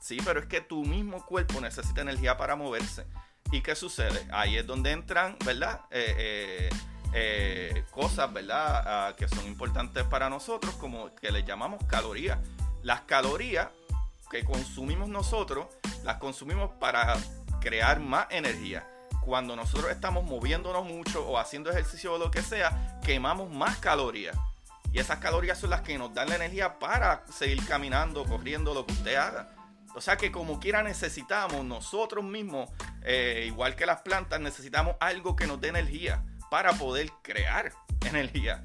Sí, 0.05 0.19
pero 0.23 0.39
es 0.39 0.45
que 0.45 0.61
tu 0.61 0.85
mismo 0.85 1.25
cuerpo 1.25 1.59
necesita 1.59 2.01
energía 2.01 2.37
para 2.37 2.55
moverse. 2.55 3.07
¿Y 3.51 3.61
qué 3.61 3.75
sucede? 3.75 4.27
Ahí 4.31 4.55
es 4.55 4.67
donde 4.67 4.91
entran, 4.91 5.35
¿verdad? 5.43 5.81
Eh, 5.89 6.13
eh, 6.15 6.69
eh, 7.11 7.83
cosas, 7.89 8.31
¿verdad? 8.31 8.83
Ah, 8.85 9.15
que 9.17 9.27
son 9.27 9.47
importantes 9.47 10.03
para 10.03 10.29
nosotros, 10.29 10.75
como 10.75 11.15
que 11.15 11.31
le 11.31 11.43
llamamos 11.43 11.83
calorías. 11.85 12.37
Las 12.83 13.01
calorías 13.01 13.69
que 14.29 14.45
consumimos 14.45 15.09
nosotros, 15.09 15.65
las 16.03 16.17
consumimos 16.17 16.69
para 16.79 17.17
crear 17.59 17.99
más 17.99 18.27
energía. 18.29 18.87
Cuando 19.21 19.55
nosotros 19.55 19.89
estamos 19.89 20.23
moviéndonos 20.23 20.85
mucho 20.85 21.27
o 21.27 21.39
haciendo 21.39 21.71
ejercicio 21.71 22.13
o 22.13 22.17
lo 22.19 22.29
que 22.29 22.43
sea, 22.43 22.99
quemamos 23.03 23.49
más 23.49 23.77
calorías. 23.77 24.37
Y 24.91 24.99
esas 24.99 25.17
calorías 25.17 25.57
son 25.57 25.71
las 25.71 25.81
que 25.81 25.97
nos 25.97 26.13
dan 26.13 26.29
la 26.29 26.35
energía 26.35 26.77
para 26.77 27.25
seguir 27.35 27.65
caminando, 27.65 28.23
corriendo, 28.25 28.75
lo 28.75 28.85
que 28.85 28.93
usted 28.93 29.15
haga. 29.15 29.64
O 29.95 30.01
sea 30.01 30.17
que 30.17 30.29
como 30.29 30.59
quiera 30.59 30.83
necesitamos 30.83 31.63
nosotros 31.63 32.23
mismos, 32.23 32.69
eh, 33.03 33.45
igual 33.47 33.75
que 33.77 33.85
las 33.85 34.01
plantas, 34.01 34.41
necesitamos 34.41 34.97
algo 34.99 35.37
que 35.37 35.47
nos 35.47 35.61
dé 35.61 35.69
energía 35.69 36.21
para 36.51 36.73
poder 36.73 37.09
crear 37.21 37.71
energía. 38.05 38.63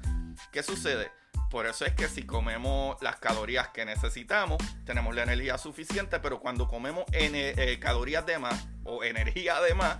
¿Qué 0.51 0.61
sucede? 0.61 1.09
Por 1.49 1.67
eso 1.67 1.85
es 1.85 1.93
que 1.93 2.09
si 2.09 2.23
comemos 2.23 3.01
las 3.01 3.15
calorías 3.15 3.69
que 3.69 3.85
necesitamos, 3.85 4.57
tenemos 4.85 5.15
la 5.15 5.23
energía 5.23 5.57
suficiente, 5.57 6.19
pero 6.19 6.39
cuando 6.39 6.67
comemos 6.67 7.05
eh, 7.13 7.77
calorías 7.79 8.25
de 8.25 8.37
más 8.37 8.67
o 8.83 9.03
energía 9.03 9.61
de 9.61 9.73
más, 9.73 9.97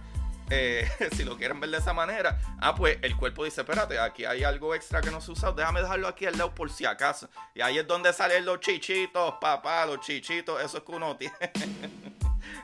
eh, 0.51 0.87
si 1.15 1.23
lo 1.23 1.37
quieren 1.37 1.59
ver 1.59 1.69
de 1.69 1.77
esa 1.77 1.93
manera, 1.93 2.37
ah, 2.59 2.75
pues 2.75 2.97
el 3.01 3.15
cuerpo 3.15 3.45
dice, 3.45 3.61
espérate, 3.61 3.97
aquí 3.97 4.25
hay 4.25 4.43
algo 4.43 4.75
extra 4.75 5.01
que 5.01 5.09
no 5.09 5.21
se 5.21 5.31
usa, 5.31 5.51
déjame 5.53 5.81
dejarlo 5.81 6.07
aquí 6.07 6.25
al 6.25 6.37
lado 6.37 6.53
por 6.53 6.69
si 6.69 6.85
acaso. 6.85 7.29
Y 7.55 7.61
ahí 7.61 7.77
es 7.79 7.87
donde 7.87 8.11
salen 8.11 8.45
los 8.45 8.59
chichitos, 8.59 9.35
papá, 9.39 9.85
los 9.85 10.01
chichitos, 10.01 10.61
eso 10.61 10.79
es 10.79 10.83
que 10.83 10.91
uno 10.91 11.15
tiene 11.17 11.33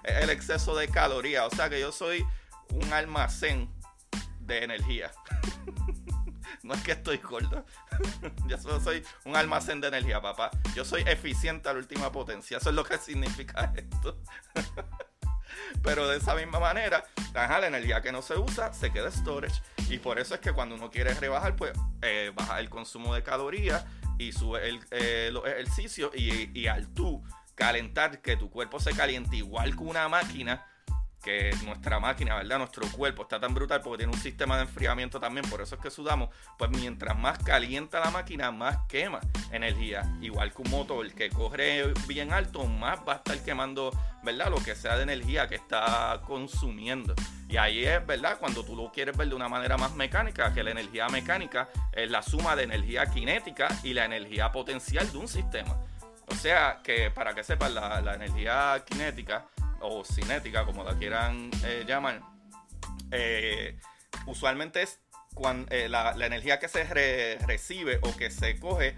el 0.04 0.30
exceso 0.30 0.76
de 0.76 0.90
calorías. 0.90 1.48
O 1.52 1.56
sea 1.56 1.70
que 1.70 1.80
yo 1.80 1.92
soy 1.92 2.26
un 2.72 2.92
almacén 2.92 3.72
de 4.42 4.64
energía. 4.64 5.12
no 6.64 6.74
es 6.74 6.84
que 6.84 6.92
estoy 6.92 7.18
gordo. 7.18 7.66
yo 8.48 8.58
soy 8.82 9.04
un 9.24 9.36
almacén 9.38 9.80
de 9.80 9.88
energía, 9.88 10.22
papá. 10.22 10.52
Yo 10.76 10.84
soy 10.84 11.04
eficiente 11.04 11.70
a 11.70 11.74
la 11.74 11.80
última 11.80 12.12
potencia. 12.12 12.58
Eso 12.58 12.70
es 12.70 12.76
lo 12.76 12.84
que 12.84 12.98
significa 12.98 13.72
esto. 13.76 14.18
Pero 15.84 16.08
de 16.08 16.18
esa 16.18 16.36
misma 16.36 16.60
manera, 16.60 17.04
la 17.34 17.68
energía 17.68 18.02
que 18.02 18.12
no 18.12 18.22
se 18.22 18.38
usa 18.38 18.74
se 18.74 18.92
queda 18.92 19.12
storage. 19.12 19.62
Y 19.90 20.00
por 20.00 20.20
eso 20.20 20.36
es 20.36 20.42
que 20.42 20.52
cuando 20.52 20.76
uno 20.76 20.90
quiere 20.90 21.14
rebajar, 21.14 21.56
pues 21.56 21.74
eh, 22.02 22.32
baja 22.36 22.60
el 22.60 22.70
consumo 22.70 23.14
de 23.14 23.24
calorías 23.24 23.86
y 24.18 24.32
sube 24.32 24.68
el, 24.68 24.80
eh, 24.92 25.30
los 25.32 25.46
ejercicios. 25.46 26.12
Y, 26.16 26.52
y 26.60 26.68
al 26.68 26.88
tú 26.94 27.24
calentar, 27.56 28.22
que 28.22 28.38
tu 28.38 28.50
cuerpo 28.50 28.80
se 28.80 28.94
caliente 28.94 29.36
igual 29.36 29.76
que 29.76 29.84
una 29.84 30.08
máquina, 30.08 30.66
que 31.28 31.54
nuestra 31.66 32.00
máquina, 32.00 32.36
¿verdad? 32.36 32.58
Nuestro 32.58 32.88
cuerpo 32.88 33.24
está 33.24 33.38
tan 33.38 33.54
brutal 33.54 33.82
porque 33.82 33.98
tiene 33.98 34.14
un 34.14 34.20
sistema 34.20 34.56
de 34.56 34.62
enfriamiento 34.62 35.20
también, 35.20 35.46
por 35.50 35.60
eso 35.60 35.76
es 35.76 35.82
que 35.82 35.92
sudamos, 35.92 36.30
pues 36.58 36.72
mientras 36.72 37.20
más 37.20 37.38
calienta 37.40 38.00
la 38.00 38.12
máquina, 38.12 38.50
más 38.50 38.78
quema 38.88 39.20
energía. 39.52 40.10
Igual 40.22 40.54
que 40.54 40.62
un 40.62 40.72
motor 40.72 41.12
que 41.12 41.30
corre 41.30 41.92
bien 42.08 42.32
alto, 42.32 42.64
más 42.64 43.00
va 43.06 43.14
a 43.14 43.16
estar 43.18 43.44
quemando, 43.44 43.92
¿verdad? 44.24 44.50
Lo 44.50 44.56
que 44.64 44.74
sea 44.74 44.96
de 44.96 45.04
energía 45.04 45.50
que 45.50 45.56
está 45.56 46.22
consumiendo. 46.26 47.14
Y 47.50 47.58
ahí 47.58 47.84
es, 47.84 48.08
¿verdad? 48.08 48.38
Cuando 48.40 48.64
tú 48.64 48.78
lo 48.78 48.90
quieres 48.90 49.18
ver 49.18 49.28
de 49.28 49.36
una 49.36 49.50
manera 49.50 49.76
más 49.76 49.94
mecánica, 49.96 50.54
que 50.54 50.64
la 50.64 50.72
energía 50.72 51.10
mecánica 51.10 51.68
es 51.92 52.10
la 52.10 52.22
suma 52.22 52.56
de 52.56 52.64
energía 52.64 53.06
cinética 53.06 53.68
y 53.84 53.94
la 53.94 54.06
energía 54.06 54.50
potencial 54.54 55.12
de 55.12 55.18
un 55.18 55.28
sistema. 55.28 55.76
O 56.30 56.36
sea 56.36 56.80
que 56.82 57.12
para 57.12 57.34
que 57.34 57.44
sepan, 57.44 57.76
la, 57.76 58.00
la 58.00 58.14
energía 58.14 58.82
cinética 58.90 59.46
o 59.82 60.04
cinética, 60.04 60.66
como 60.66 60.84
la 60.84 60.98
quieran 60.98 61.50
eh, 61.64 61.84
llamar, 61.88 62.22
eh, 63.12 63.80
usualmente 64.26 64.82
es 64.82 65.00
cuando, 65.34 65.72
eh, 65.72 65.88
la, 65.90 66.14
energía 66.26 66.60
que 66.60 66.68
se 66.68 66.84
recibe 67.46 68.00
o 68.02 68.16
que 68.16 68.32
se 68.32 68.60
coge 68.60 68.96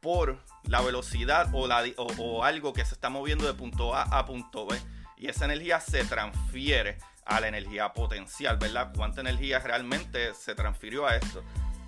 por 0.00 0.42
la 0.64 0.80
velocidad 0.80 1.48
o, 1.52 1.66
la, 1.66 1.84
o, 1.96 2.44
algo 2.44 2.72
que 2.72 2.84
se 2.84 2.94
está 2.94 3.10
moviendo 3.10 3.46
de 3.46 3.54
punto 3.54 3.94
A 3.94 4.02
a 4.02 4.24
punto 4.26 4.66
B. 4.66 4.80
Y 5.16 5.28
esa 5.28 5.44
energía 5.44 5.80
se 5.80 6.04
transfiere 6.04 6.96
a 7.26 7.40
la 7.40 7.48
energía 7.48 7.92
potencial, 7.92 8.56
¿verdad? 8.56 8.92
¿Cuánta 8.96 9.20
energía 9.20 9.58
realmente 9.58 10.34
se 10.34 10.54
transfirió 10.54 11.06
a 11.06 11.16
esto? 11.16 11.44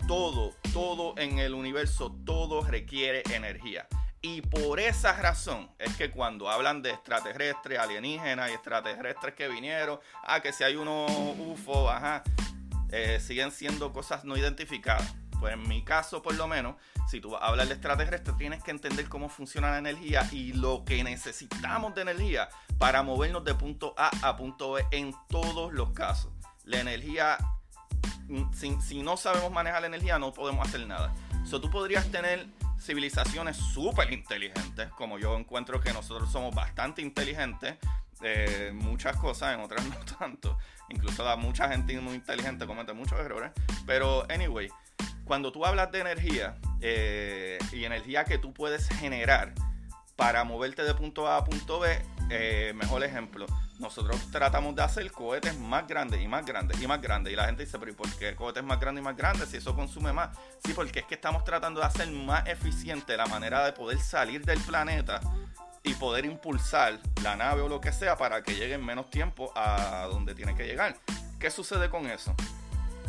Todo, 0.07 0.55
todo 0.75 1.15
en 1.17 1.39
el 1.39 1.55
universo, 1.55 2.15
todo 2.27 2.63
requiere 2.63 3.23
energía 3.31 3.87
Y 4.25 4.41
por 4.41 4.79
esa 4.79 5.14
razón 5.14 5.69
es 5.81 5.97
que 5.97 6.12
cuando 6.12 6.49
hablan 6.49 6.81
de 6.81 6.91
extraterrestres, 6.91 7.76
alienígenas 7.81 8.50
y 8.50 8.55
extraterrestres 8.55 9.35
que 9.35 9.49
vinieron, 9.49 9.99
ah, 10.23 10.41
que 10.41 10.52
si 10.52 10.62
hay 10.62 10.76
unos 10.76 11.11
UFO, 11.38 11.91
ajá, 11.91 12.23
eh, 12.93 13.19
siguen 13.19 13.50
siendo 13.50 13.93
cosas 13.93 14.25
no 14.25 14.37
identificadas. 14.37 15.12
Pues 15.41 15.55
en 15.55 15.67
mi 15.69 15.85
caso, 15.85 16.23
por 16.23 16.37
lo 16.37 16.47
menos, 16.47 16.76
si 17.09 17.21
tú 17.21 17.37
hablas 17.37 17.67
de 17.67 17.75
extraterrestre, 17.75 18.33
tienes 18.38 18.62
que 18.62 18.71
entender 18.71 19.09
cómo 19.09 19.29
funciona 19.29 19.73
la 19.73 19.79
energía 19.79 20.29
y 20.31 20.52
lo 20.52 20.85
que 20.85 21.02
necesitamos 21.02 21.93
de 21.97 22.02
energía 22.02 22.49
para 22.79 23.02
movernos 23.02 23.45
de 23.45 23.57
punto 23.57 23.93
A 23.99 24.11
a 24.23 24.37
punto 24.37 24.73
B 24.73 24.87
en 24.93 25.12
todos 25.31 25.73
los 25.73 25.91
casos. 25.91 26.31
La 26.64 26.79
energía, 26.79 27.38
mm, 28.29 28.52
si, 28.52 28.81
si 28.83 29.02
no 29.02 29.17
sabemos 29.17 29.50
manejar 29.50 29.81
la 29.81 29.88
energía, 29.88 30.17
no 30.21 30.33
podemos 30.33 30.69
hacer 30.69 30.87
nada. 30.87 31.12
So, 31.45 31.61
tú 31.61 31.69
podrías 31.71 32.09
tener 32.12 32.47
civilizaciones 32.83 33.57
súper 33.57 34.12
inteligentes, 34.12 34.89
como 34.91 35.19
yo 35.19 35.37
encuentro 35.39 35.81
que 35.81 35.93
nosotros 35.93 36.31
somos 36.31 36.55
bastante 36.55 37.01
inteligentes, 37.01 37.77
eh, 38.23 38.73
muchas 38.75 39.17
cosas, 39.17 39.55
en 39.55 39.61
otras 39.61 39.85
no 39.89 39.99
tanto. 40.19 40.59
Incluso 40.89 41.25
la 41.25 41.37
mucha 41.37 41.69
gente 41.69 41.99
muy 42.01 42.15
inteligente 42.15 42.67
comete 42.67 42.93
muchos 42.93 43.19
errores. 43.21 43.53
Pero, 43.87 44.27
anyway, 44.31 44.69
cuando 45.25 45.53
tú 45.53 45.65
hablas 45.65 45.91
de 45.93 46.01
energía 46.01 46.57
eh, 46.81 47.59
y 47.73 47.85
energía 47.85 48.25
que 48.25 48.39
tú 48.39 48.53
puedes 48.53 48.89
generar 48.89 49.55
para 50.17 50.45
moverte 50.45 50.83
de 50.83 50.95
punto 50.95 51.27
A 51.27 51.39
a 51.39 51.45
punto 51.45 51.81
B, 51.81 52.01
eh, 52.31 52.73
mejor 52.75 53.03
ejemplo, 53.03 53.47
nosotros 53.83 54.19
tratamos 54.31 54.75
de 54.75 54.83
hacer 54.83 55.11
cohetes 55.11 55.59
más 55.59 55.87
grandes 55.87 56.23
y 56.23 56.29
más 56.29 56.47
grandes 56.47 56.81
y 56.81 56.87
más 56.87 57.03
grandes. 57.03 57.33
Y 57.33 57.37
la 57.37 57.47
gente 57.47 57.65
dice, 57.65 57.79
pero 57.79 57.91
¿y 57.91 57.95
por 57.95 58.09
qué 58.15 58.35
cohetes 58.35 58.62
más 58.62 58.81
grandes 58.81 59.03
y 59.03 59.05
más 59.05 59.17
grandes 59.17 59.49
si 59.51 59.59
eso 59.59 59.75
consume 59.75 60.12
más? 60.12 60.31
Sí, 60.65 60.73
porque 60.73 61.01
es 61.01 61.05
que 61.05 61.17
estamos 61.17 61.45
tratando 61.45 61.81
de 61.81 61.87
hacer 61.87 62.11
más 62.11 62.47
eficiente 62.49 63.17
la 63.17 63.27
manera 63.27 63.65
de 63.65 63.73
poder 63.73 63.99
salir 63.99 64.45
del 64.45 64.61
planeta 64.61 65.21
y 65.83 65.95
poder 65.95 66.25
impulsar 66.25 67.01
la 67.23 67.37
nave 67.37 67.62
o 67.62 67.69
lo 67.69 67.81
que 67.81 67.93
sea 67.93 68.17
para 68.17 68.43
que 68.43 68.55
llegue 68.55 68.75
en 68.75 68.87
menos 68.87 69.11
tiempo 69.11 69.53
a 69.57 70.07
donde 70.11 70.35
tiene 70.35 70.55
que 70.55 70.65
llegar. 70.65 70.97
¿Qué 71.39 71.51
sucede 71.51 71.91
con 71.91 72.07
eso? 72.07 72.35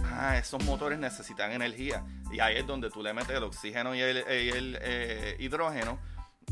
Ah, 0.05 0.37
esos 0.37 0.63
motores 0.63 0.97
necesitan 0.97 1.51
energía. 1.51 2.03
Y 2.31 2.39
ahí 2.39 2.57
es 2.57 2.65
donde 2.65 2.89
tú 2.89 3.03
le 3.03 3.13
metes 3.13 3.37
el 3.37 3.43
oxígeno 3.43 3.93
y 3.93 4.01
el, 4.01 4.23
eh, 4.27 5.35
hidrógeno 5.39 5.99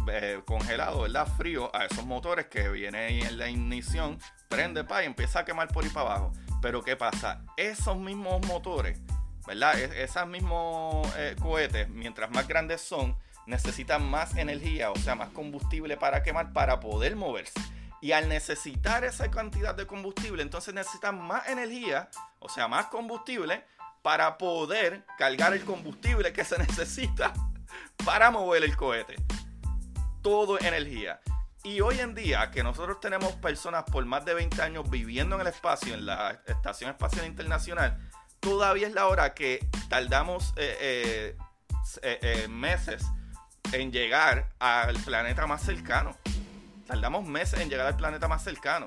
eh, 0.07 0.41
congelado, 0.45 1.01
¿verdad? 1.01 1.27
Frío 1.37 1.73
a 1.75 1.85
esos 1.85 2.05
motores 2.05 2.47
que 2.47 2.69
viene 2.69 3.19
en 3.19 3.37
la 3.37 3.49
ignición, 3.49 4.19
prende 4.47 4.83
pa 4.83 5.03
y 5.03 5.05
empieza 5.05 5.39
a 5.39 5.45
quemar 5.45 5.67
por 5.67 5.83
ahí 5.83 5.89
para 5.89 6.15
abajo. 6.15 6.31
Pero 6.61 6.83
¿qué 6.83 6.95
pasa? 6.95 7.43
Esos 7.57 7.97
mismos 7.97 8.45
motores, 8.45 8.99
¿verdad? 9.47 9.79
esos 9.79 10.27
mismos 10.27 11.07
eh, 11.17 11.35
cohetes, 11.39 11.89
mientras 11.89 12.31
más 12.31 12.47
grandes 12.47 12.81
son, 12.81 13.17
necesitan 13.45 14.07
más 14.09 14.35
energía, 14.35 14.91
o 14.91 14.95
sea, 14.95 15.15
más 15.15 15.29
combustible 15.29 15.97
para 15.97 16.23
quemar 16.23 16.53
para 16.53 16.79
poder 16.79 17.15
moverse. 17.15 17.59
Y 18.01 18.13
al 18.13 18.29
necesitar 18.29 19.03
esa 19.03 19.29
cantidad 19.29 19.75
de 19.75 19.85
combustible, 19.85 20.41
entonces 20.41 20.73
necesitan 20.73 21.21
más 21.21 21.47
energía, 21.47 22.09
o 22.39 22.49
sea, 22.49 22.67
más 22.67 22.87
combustible, 22.87 23.63
para 24.01 24.37
poder 24.37 25.05
cargar 25.17 25.53
el 25.53 25.63
combustible 25.63 26.33
que 26.33 26.43
se 26.43 26.57
necesita 26.59 27.33
para 28.03 28.31
mover 28.31 28.63
el 28.63 28.75
cohete 28.75 29.15
todo 30.21 30.59
energía. 30.59 31.19
Y 31.63 31.81
hoy 31.81 31.99
en 31.99 32.15
día, 32.15 32.49
que 32.49 32.63
nosotros 32.63 32.99
tenemos 32.99 33.33
personas 33.33 33.83
por 33.83 34.03
más 34.05 34.25
de 34.25 34.33
20 34.33 34.61
años 34.61 34.89
viviendo 34.89 35.35
en 35.35 35.41
el 35.41 35.47
espacio, 35.47 35.93
en 35.93 36.07
la 36.07 36.41
Estación 36.47 36.89
Espacial 36.89 37.25
Internacional, 37.27 37.99
todavía 38.39 38.87
es 38.87 38.93
la 38.93 39.07
hora 39.07 39.35
que 39.35 39.67
tardamos 39.87 40.53
eh, 40.55 41.35
eh, 42.01 42.19
eh, 42.21 42.47
meses 42.47 43.03
en 43.73 43.91
llegar 43.91 44.49
al 44.59 44.95
planeta 44.97 45.45
más 45.45 45.61
cercano. 45.61 46.17
Tardamos 46.87 47.25
meses 47.27 47.59
en 47.59 47.69
llegar 47.69 47.85
al 47.85 47.95
planeta 47.95 48.27
más 48.27 48.43
cercano. 48.43 48.85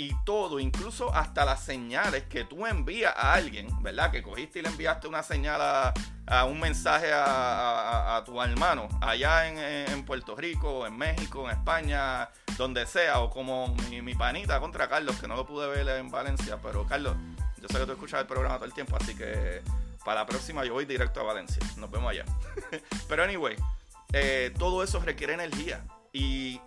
Y 0.00 0.14
todo, 0.24 0.60
incluso 0.60 1.12
hasta 1.12 1.44
las 1.44 1.64
señales 1.64 2.22
que 2.30 2.44
tú 2.44 2.64
envías 2.66 3.12
a 3.16 3.34
alguien, 3.34 3.66
¿verdad? 3.82 4.12
Que 4.12 4.22
cogiste 4.22 4.60
y 4.60 4.62
le 4.62 4.68
enviaste 4.68 5.08
una 5.08 5.24
señal 5.24 5.60
a, 5.60 5.92
a 6.24 6.44
un 6.44 6.60
mensaje 6.60 7.10
a, 7.12 8.22
tu 8.24 8.40
hermano 8.40 8.88
allá 9.00 9.48
en, 9.48 10.04
Puerto 10.04 10.36
Rico, 10.36 10.86
en 10.86 10.96
México, 10.96 11.50
en 11.50 11.56
España, 11.56 12.28
donde 12.56 12.86
sea, 12.86 13.18
o 13.18 13.28
como 13.28 13.74
mi, 13.90 14.14
panita 14.14 14.60
contra 14.60 14.88
Carlos, 14.88 15.16
que 15.16 15.26
no 15.26 15.34
lo 15.34 15.44
pude 15.44 15.66
ver 15.66 15.88
en 15.98 16.10
Valencia, 16.12 16.60
pero 16.62 16.86
Carlos, 16.86 17.16
yo 17.60 17.66
sé 17.66 17.80
que 17.80 17.86
tú 17.86 17.90
escuchas 17.90 18.20
el 18.20 18.26
programa 18.28 18.54
todo 18.54 18.66
el 18.66 18.74
tiempo, 18.74 18.96
así 18.96 19.16
que 19.16 19.62
para 20.04 20.20
la 20.20 20.26
próxima 20.26 20.64
yo 20.64 20.74
voy 20.74 20.84
directo 20.84 21.18
a 21.20 21.24
Valencia, 21.24 21.60
nos 21.76 21.90
vemos 21.90 22.12
allá. 22.12 22.24
pero 23.08 23.24
anyway, 23.24 23.56
eh, 24.12 24.54
todo 24.56 24.84
eso 24.84 25.00
requiere 25.00 25.34
energía 25.34 25.84
y 26.12 26.60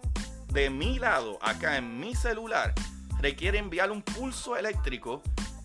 de 0.48 0.70
mi 0.70 1.00
lado, 1.00 1.40
acá 1.42 1.78
en 1.78 2.00
mi 2.00 2.14
celular, 2.14 2.74
requiere 3.22 3.60
enviar 3.60 3.92
un 3.92 4.02
pulso 4.02 4.58
eléctrico 4.58 5.22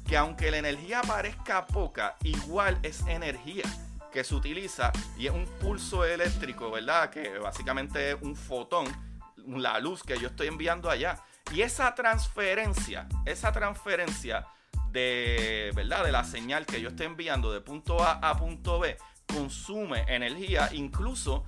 que 0.07 0.17
aunque 0.17 0.51
la 0.51 0.59
energía 0.59 1.03
parezca 1.03 1.67
poca, 1.67 2.17
igual 2.23 2.79
es 2.83 3.01
energía 3.09 3.65
que 4.13 4.23
se 4.25 4.35
utiliza 4.35 4.93
y 5.19 5.27
es 5.27 5.33
un 5.33 5.47
pulso 5.61 6.05
eléctrico, 6.05 6.71
¿verdad? 6.71 7.11
Que 7.11 7.39
básicamente 7.39 8.13
es 8.13 8.17
un 8.23 8.37
fotón, 8.37 8.87
la 9.47 9.79
luz 9.81 10.03
que 10.03 10.19
yo 10.19 10.29
estoy 10.29 10.47
enviando 10.47 10.89
allá. 10.89 11.23
Y 11.53 11.63
esa 11.63 11.95
transferencia, 11.95 13.09
esa 13.25 13.53
transferencia 13.53 14.47
de, 14.91 15.73
¿verdad? 15.75 16.05
De 16.05 16.13
la 16.13 16.25
señal 16.25 16.67
que 16.67 16.81
yo 16.81 16.91
estoy 16.91 17.07
enviando 17.07 17.53
de 17.53 17.61
punto 17.61 18.03
A 18.03 18.13
a 18.13 18.37
punto 18.37 18.79
B 18.79 18.97
consume 19.27 20.05
energía, 20.09 20.71
incluso, 20.73 21.45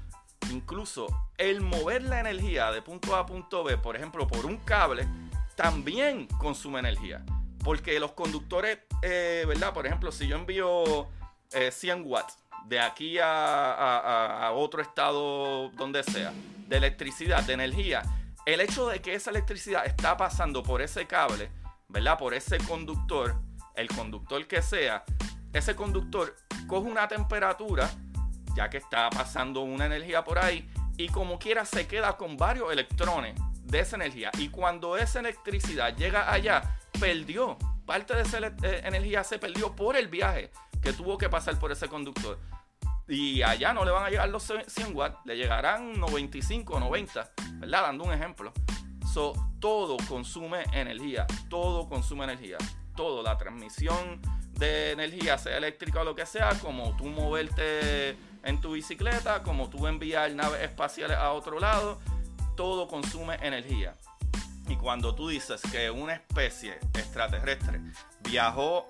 incluso 0.51 1.07
el 1.39 1.61
mover 1.61 2.03
la 2.03 2.21
energía 2.21 2.71
de 2.73 2.83
punto 2.83 3.15
A 3.15 3.21
a 3.21 3.27
punto 3.27 3.63
B, 3.65 3.79
por 3.79 3.97
ejemplo, 3.97 4.27
por 4.27 4.45
un 4.47 4.59
cable, 4.59 5.09
también 5.59 6.29
consume 6.39 6.79
energía. 6.79 7.25
Porque 7.65 7.99
los 7.99 8.13
conductores, 8.13 8.79
eh, 9.03 9.45
¿verdad? 9.49 9.75
Por 9.75 9.87
ejemplo, 9.87 10.13
si 10.13 10.29
yo 10.29 10.37
envío 10.37 11.09
100 11.51 11.99
eh, 11.99 12.03
watts 12.03 12.39
de 12.67 12.79
aquí 12.79 13.19
a, 13.21 14.53
otro 14.55 14.81
estado, 14.81 15.71
donde 15.71 16.05
sea, 16.05 16.33
de 16.69 16.77
electricidad, 16.77 17.43
de 17.43 17.55
energía, 17.55 18.05
el 18.47 18.61
hecho 18.61 18.87
de 18.87 19.03
que 19.03 19.15
esa 19.15 19.31
electricidad 19.31 19.85
está 19.85 20.17
pasando 20.17 20.63
por 20.63 20.81
ese 20.81 21.09
cable, 21.09 21.51
¿verdad? 21.89 22.17
Por 22.17 22.35
ese 22.35 22.59
conductor, 22.59 23.35
el 23.75 23.89
conductor 23.89 24.47
que 24.47 24.63
sea, 24.63 25.05
ese 25.53 25.75
conductor 25.75 26.37
coge 26.69 26.89
una 26.89 27.09
temperatura, 27.09 27.91
ya 28.55 28.71
que 28.71 28.77
está 28.77 29.11
pasando 29.11 29.63
una 29.63 29.87
energía 29.87 30.23
por 30.23 30.39
ahí, 30.39 30.71
y 30.97 31.09
como 31.09 31.37
quiera 31.41 31.65
se 31.65 31.89
queda 31.89 32.17
con 32.17 32.37
varios 32.37 32.71
electrones 32.73 33.35
de 33.69 33.81
esa 33.81 33.97
energía. 33.97 34.31
Y 34.39 34.49
cuando 34.49 34.97
esa 34.97 35.21
electricidad 35.21 35.95
llega 35.97 36.33
allá, 36.33 36.79
perdió. 36.99 37.57
Parte 37.87 38.15
de 38.15 38.23
esa 38.23 38.39
eh, 38.39 38.83
energía 38.85 39.25
se 39.25 39.39
perdió 39.39 39.75
por 39.75 39.97
el 39.97 40.09
viaje 40.09 40.51
que 40.83 40.93
tuvo 40.93 41.17
que 41.17 41.29
pasar 41.29 41.59
por 41.59 41.73
ese 41.73 41.89
conductor. 41.89 42.39
Y 43.07 43.41
allá 43.43 43.73
no 43.73 43.85
le 43.85 43.91
van 43.91 44.05
a 44.05 44.11
llegar 44.11 44.29
los 44.29 44.43
100 44.43 44.95
watts, 44.95 45.19
le 45.25 45.37
llegarán 45.37 45.99
95 45.99 46.75
o 46.75 46.81
90, 46.81 47.33
¿verdad? 47.55 47.83
Dando 47.83 48.05
un 48.05 48.13
ejemplo. 48.13 48.53
So, 49.13 49.33
todo 49.59 49.97
consume 50.09 50.65
energía, 50.73 51.27
todo 51.49 51.89
consume 51.89 52.25
energía, 52.25 52.59
todo, 52.95 53.23
la 53.23 53.39
transmisión 53.39 54.21
de 54.53 54.93
energía, 54.93 55.39
sea 55.39 55.57
eléctrica 55.57 56.03
o 56.03 56.05
lo 56.05 56.15
que 56.15 56.27
sea, 56.27 56.51
como 56.61 56.95
tú 56.97 57.07
moverte 57.07 58.11
en 58.43 58.61
tu 58.61 58.73
bicicleta, 58.73 59.43
como 59.43 59.71
tú 59.71 59.87
enviar 59.87 60.31
naves 60.33 60.61
espaciales 60.63 61.17
a 61.17 61.33
otro 61.33 61.59
lado, 61.59 61.99
todo 62.59 62.89
consume 62.89 63.37
energía. 63.41 63.95
Y 64.67 64.75
cuando 64.75 65.15
tú 65.15 65.29
dices 65.29 65.63
que 65.71 65.93
una 65.93 66.15
especie 66.15 66.73
extraterrestre 66.93 67.81
viajó 68.29 68.89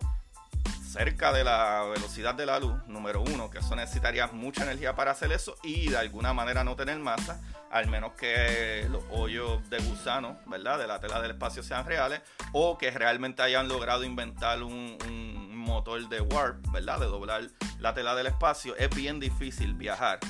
cerca 0.91 1.35
de 1.35 1.45
la 1.45 1.83
velocidad 1.83 2.35
de 2.35 2.47
la 2.47 2.59
luz, 2.59 2.75
número 2.87 3.21
uno, 3.21 3.51
que 3.51 3.59
eso 3.59 3.77
necesitaría 3.77 4.27
mucha 4.29 4.63
energía 4.63 4.97
para 4.97 5.11
hacer 5.11 5.33
eso 5.33 5.55
y 5.63 5.91
de 5.91 5.99
alguna 5.99 6.33
manera 6.33 6.65
no 6.65 6.77
tener 6.77 6.99
masa, 6.99 7.43
al 7.71 7.89
menos 7.89 8.13
que 8.15 8.89
los 8.91 9.05
hoyos 9.11 9.69
de 9.69 9.81
gusano, 9.81 10.39
¿verdad? 10.47 10.79
De 10.79 10.87
la 10.87 10.99
tela 10.99 11.21
del 11.21 11.33
espacio 11.33 11.63
sean 11.63 11.85
reales, 11.85 12.23
o 12.55 12.79
que 12.79 12.91
realmente 12.91 13.43
hayan 13.43 13.69
logrado 13.69 14.03
inventar 14.03 14.63
un, 14.63 14.97
un 15.07 15.57
motor 15.59 16.09
de 16.09 16.23
warp, 16.23 16.67
¿verdad? 16.73 17.01
De 17.01 17.07
doblar 17.07 17.43
la 17.81 17.93
tela 17.93 18.15
del 18.15 18.29
espacio. 18.29 18.75
Es 18.77 18.89
bien 18.89 19.21
difícil 19.21 19.75
viajar 19.75 20.21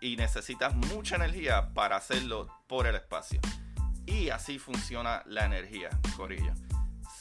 y 0.00 0.16
necesitas 0.16 0.74
mucha 0.74 1.16
energía 1.16 1.74
para 1.74 1.96
hacerlo 1.96 2.48
por 2.66 2.86
el 2.86 2.94
espacio. 2.94 3.40
Y 4.06 4.30
así 4.30 4.58
funciona 4.58 5.22
la 5.26 5.44
energía, 5.44 5.90
Corillo. 6.16 6.54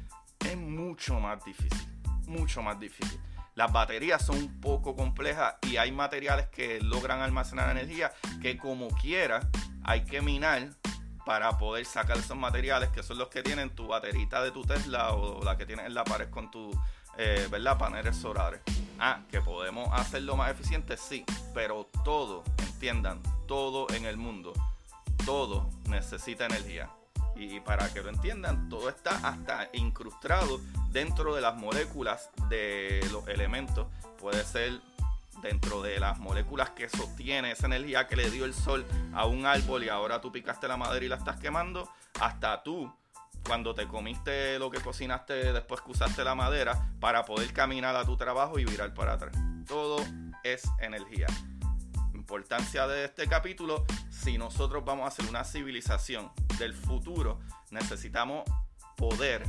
es 0.48 0.56
mucho 0.56 1.18
más 1.18 1.44
difícil. 1.44 1.88
Mucho 2.28 2.62
más 2.62 2.78
difícil. 2.78 3.20
Las 3.56 3.72
baterías 3.72 4.24
son 4.24 4.36
un 4.36 4.60
poco 4.60 4.94
complejas 4.94 5.56
y 5.62 5.78
hay 5.78 5.90
materiales 5.90 6.46
que 6.46 6.80
logran 6.80 7.22
almacenar 7.22 7.76
energía 7.76 8.12
que 8.40 8.56
como 8.56 8.86
quiera 8.86 9.40
hay 9.82 10.04
que 10.04 10.22
minar 10.22 10.70
para 11.24 11.56
poder 11.58 11.84
sacar 11.86 12.18
esos 12.18 12.36
materiales 12.36 12.90
que 12.90 13.02
son 13.02 13.18
los 13.18 13.28
que 13.28 13.42
tienen 13.42 13.70
tu 13.70 13.86
baterita 13.86 14.42
de 14.42 14.50
tu 14.50 14.62
Tesla 14.62 15.12
o 15.12 15.42
la 15.42 15.56
que 15.56 15.66
tienes 15.66 15.86
en 15.86 15.94
la 15.94 16.04
pared 16.04 16.28
con 16.30 16.50
tu 16.50 16.70
eh, 17.16 17.46
¿verdad? 17.50 17.78
paneles 17.78 18.16
solares. 18.16 18.60
Ah, 18.98 19.20
que 19.30 19.40
podemos 19.40 19.88
hacerlo 19.92 20.36
más 20.36 20.50
eficiente, 20.50 20.96
sí, 20.96 21.24
pero 21.54 21.88
todo, 22.04 22.44
entiendan, 22.58 23.20
todo 23.46 23.86
en 23.94 24.04
el 24.04 24.16
mundo, 24.16 24.52
todo 25.24 25.68
necesita 25.88 26.46
energía. 26.46 26.90
Y 27.34 27.60
para 27.60 27.92
que 27.92 28.02
lo 28.02 28.10
entiendan, 28.10 28.68
todo 28.68 28.88
está 28.88 29.16
hasta 29.26 29.68
incrustado 29.72 30.60
dentro 30.90 31.34
de 31.34 31.40
las 31.40 31.56
moléculas 31.56 32.30
de 32.48 33.06
los 33.10 33.26
elementos. 33.26 33.86
Puede 34.18 34.44
ser 34.44 34.80
dentro 35.40 35.82
de 35.82 35.98
las 35.98 36.18
moléculas 36.18 36.70
que 36.70 36.88
sostiene 36.88 37.52
esa 37.52 37.66
energía 37.66 38.06
que 38.06 38.16
le 38.16 38.30
dio 38.30 38.44
el 38.44 38.54
sol 38.54 38.84
a 39.14 39.26
un 39.26 39.46
árbol 39.46 39.84
y 39.84 39.88
ahora 39.88 40.20
tú 40.20 40.30
picaste 40.30 40.68
la 40.68 40.76
madera 40.76 41.04
y 41.04 41.08
la 41.08 41.16
estás 41.16 41.40
quemando, 41.40 41.88
hasta 42.20 42.62
tú 42.62 42.92
cuando 43.44 43.74
te 43.74 43.88
comiste 43.88 44.58
lo 44.58 44.70
que 44.70 44.80
cocinaste 44.80 45.52
después 45.52 45.80
que 45.80 45.90
usaste 45.90 46.22
la 46.22 46.34
madera 46.34 46.92
para 47.00 47.24
poder 47.24 47.52
caminar 47.52 47.96
a 47.96 48.04
tu 48.04 48.16
trabajo 48.16 48.58
y 48.58 48.64
virar 48.64 48.94
para 48.94 49.14
atrás. 49.14 49.34
Todo 49.66 49.96
es 50.44 50.62
energía. 50.80 51.26
Importancia 52.14 52.86
de 52.86 53.04
este 53.06 53.26
capítulo, 53.26 53.84
si 54.10 54.38
nosotros 54.38 54.84
vamos 54.84 55.04
a 55.04 55.08
hacer 55.08 55.26
una 55.28 55.44
civilización 55.44 56.30
del 56.58 56.74
futuro, 56.74 57.40
necesitamos 57.70 58.44
poder 58.96 59.42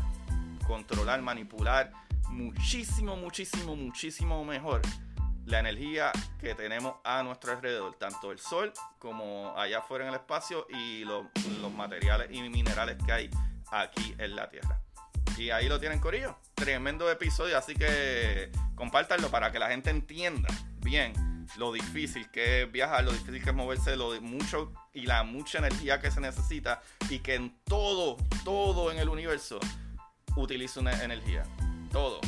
controlar, 0.66 1.22
manipular 1.22 1.92
muchísimo, 2.30 3.16
muchísimo, 3.16 3.76
muchísimo 3.76 4.44
mejor 4.44 4.82
la 5.46 5.60
energía 5.60 6.12
que 6.40 6.56
tenemos 6.56 6.96
a 7.04 7.24
nuestro 7.24 7.52
alrededor, 7.52 7.96
tanto 7.96 8.32
el 8.32 8.40
sol 8.40 8.72
como 9.00 9.54
allá 9.58 9.80
afuera 9.80 10.06
en 10.06 10.10
el 10.10 10.16
espacio 10.16 10.68
y 10.70 11.04
los, 11.06 11.26
materiales 11.76 12.30
y 12.32 12.42
minerales 12.50 12.98
que 13.06 13.12
hay 13.12 13.30
aquí 13.72 14.16
en 14.18 14.36
la 14.36 14.50
Tierra. 14.50 14.80
Y 15.38 15.50
ahí 15.50 15.68
lo 15.68 15.80
tienen, 15.80 16.00
Corillo. 16.00 16.38
Tremendo 16.54 17.10
episodio, 17.10 17.58
así 17.58 17.74
que 17.74 18.52
compártanlo 18.76 19.30
para 19.30 19.52
que 19.52 19.60
la 19.60 19.70
gente 19.70 19.90
entienda 19.90 20.50
bien 20.78 21.14
lo 21.58 21.72
difícil 21.72 22.30
que 22.32 22.64
es 22.64 22.72
viajar, 22.72 23.04
lo 23.04 23.12
difícil 23.12 23.44
que 23.44 23.50
es 23.50 23.56
moverse, 23.56 23.96
lo 23.96 24.12
de 24.12 24.20
mucho 24.20 24.72
y 24.94 25.06
la 25.06 25.24
mucha 25.24 25.60
energía 25.60 26.00
que 26.00 26.12
se 26.12 26.22
necesita 26.22 26.82
y 27.10 27.20
que 27.20 27.36
en 27.36 27.56
todo, 27.66 28.18
todo 28.44 28.92
en 28.92 29.00
el 29.00 29.10
universo 29.10 29.60
utiliza 30.36 30.80
una 30.80 31.04
energía. 31.04 31.44
Todo. 31.92 32.22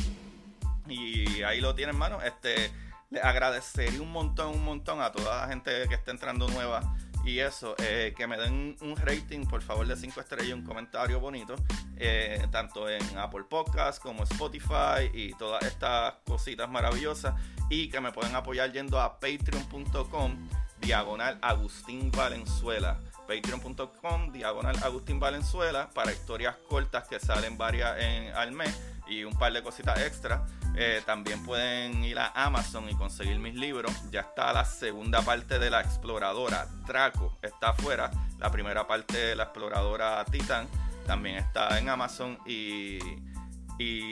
Y 0.88 1.42
ahí 1.42 1.60
lo 1.60 1.74
tienen, 1.74 1.96
hermano. 1.96 2.20
Este, 2.22 2.70
le 3.10 3.20
agradecería 3.20 4.00
un 4.02 4.12
montón, 4.12 4.54
un 4.54 4.64
montón 4.64 5.00
a 5.00 5.12
toda 5.12 5.42
la 5.42 5.48
gente 5.48 5.70
que 5.88 5.94
está 5.94 6.10
entrando 6.10 6.48
nueva 6.48 6.82
y 7.26 7.40
eso, 7.40 7.74
eh, 7.78 8.14
que 8.16 8.26
me 8.28 8.36
den 8.36 8.76
un 8.80 8.96
rating, 8.96 9.46
por 9.46 9.60
favor, 9.60 9.84
de 9.86 9.96
5 9.96 10.20
estrellas 10.20 10.54
un 10.54 10.64
comentario 10.64 11.18
bonito, 11.18 11.56
eh, 11.96 12.46
tanto 12.52 12.88
en 12.88 13.02
Apple 13.18 13.44
Podcasts 13.50 14.00
como 14.00 14.22
Spotify 14.22 15.10
y 15.12 15.34
todas 15.34 15.64
estas 15.64 16.14
cositas 16.24 16.70
maravillosas, 16.70 17.34
y 17.68 17.88
que 17.88 18.00
me 18.00 18.12
pueden 18.12 18.36
apoyar 18.36 18.72
yendo 18.72 19.00
a 19.00 19.18
patreon.com 19.18 20.48
diagonal 20.80 21.36
Agustín 21.42 22.12
Valenzuela. 22.12 23.00
Patreon.com 23.26 24.30
diagonal 24.30 24.76
Agustín 24.84 25.18
Valenzuela 25.18 25.90
para 25.92 26.12
historias 26.12 26.54
cortas 26.68 27.08
que 27.08 27.18
salen 27.18 27.58
varias 27.58 28.00
en, 28.00 28.32
al 28.34 28.52
mes 28.52 28.72
y 29.06 29.24
un 29.24 29.34
par 29.34 29.52
de 29.52 29.62
cositas 29.62 30.00
extra. 30.00 30.46
Eh, 30.76 31.02
también 31.06 31.42
pueden 31.42 32.04
ir 32.04 32.18
a 32.18 32.32
Amazon 32.34 32.88
y 32.88 32.94
conseguir 32.94 33.38
mis 33.38 33.54
libros. 33.54 33.92
Ya 34.10 34.20
está 34.20 34.52
la 34.52 34.64
segunda 34.64 35.22
parte 35.22 35.58
de 35.58 35.70
la 35.70 35.80
exploradora 35.80 36.66
Draco, 36.86 37.38
está 37.42 37.70
afuera. 37.70 38.10
La 38.38 38.50
primera 38.50 38.86
parte 38.86 39.16
de 39.16 39.36
la 39.36 39.44
exploradora 39.44 40.24
Titan 40.26 40.68
también 41.06 41.36
está 41.36 41.78
en 41.78 41.88
Amazon 41.88 42.38
y, 42.44 42.98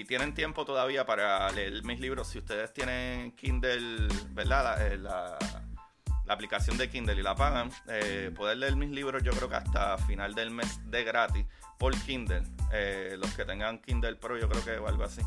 tienen 0.06 0.34
tiempo 0.34 0.66
todavía 0.66 1.06
para 1.06 1.50
leer 1.50 1.82
mis 1.84 1.98
libros. 1.98 2.28
Si 2.28 2.38
ustedes 2.38 2.72
tienen 2.74 3.32
Kindle, 3.32 4.08
¿verdad? 4.30 4.78
La, 4.78 4.86
eh, 4.86 4.98
la, 4.98 5.38
aplicación 6.28 6.76
de 6.76 6.90
Kindle 6.90 7.14
y 7.14 7.22
la 7.22 7.34
pagan, 7.34 7.70
eh, 7.88 8.30
poder 8.34 8.58
leer 8.58 8.76
mis 8.76 8.90
libros 8.90 9.22
yo 9.22 9.32
creo 9.32 9.48
que 9.48 9.56
hasta 9.56 9.96
final 9.98 10.34
del 10.34 10.50
mes 10.50 10.80
de 10.90 11.04
gratis 11.04 11.46
por 11.78 11.94
Kindle. 12.02 12.42
Eh, 12.72 13.16
los 13.18 13.32
que 13.34 13.44
tengan 13.44 13.78
Kindle 13.78 14.16
Pro, 14.16 14.38
yo 14.38 14.48
creo 14.48 14.64
que 14.64 14.78
o 14.78 14.88
algo 14.88 15.04
así. 15.04 15.22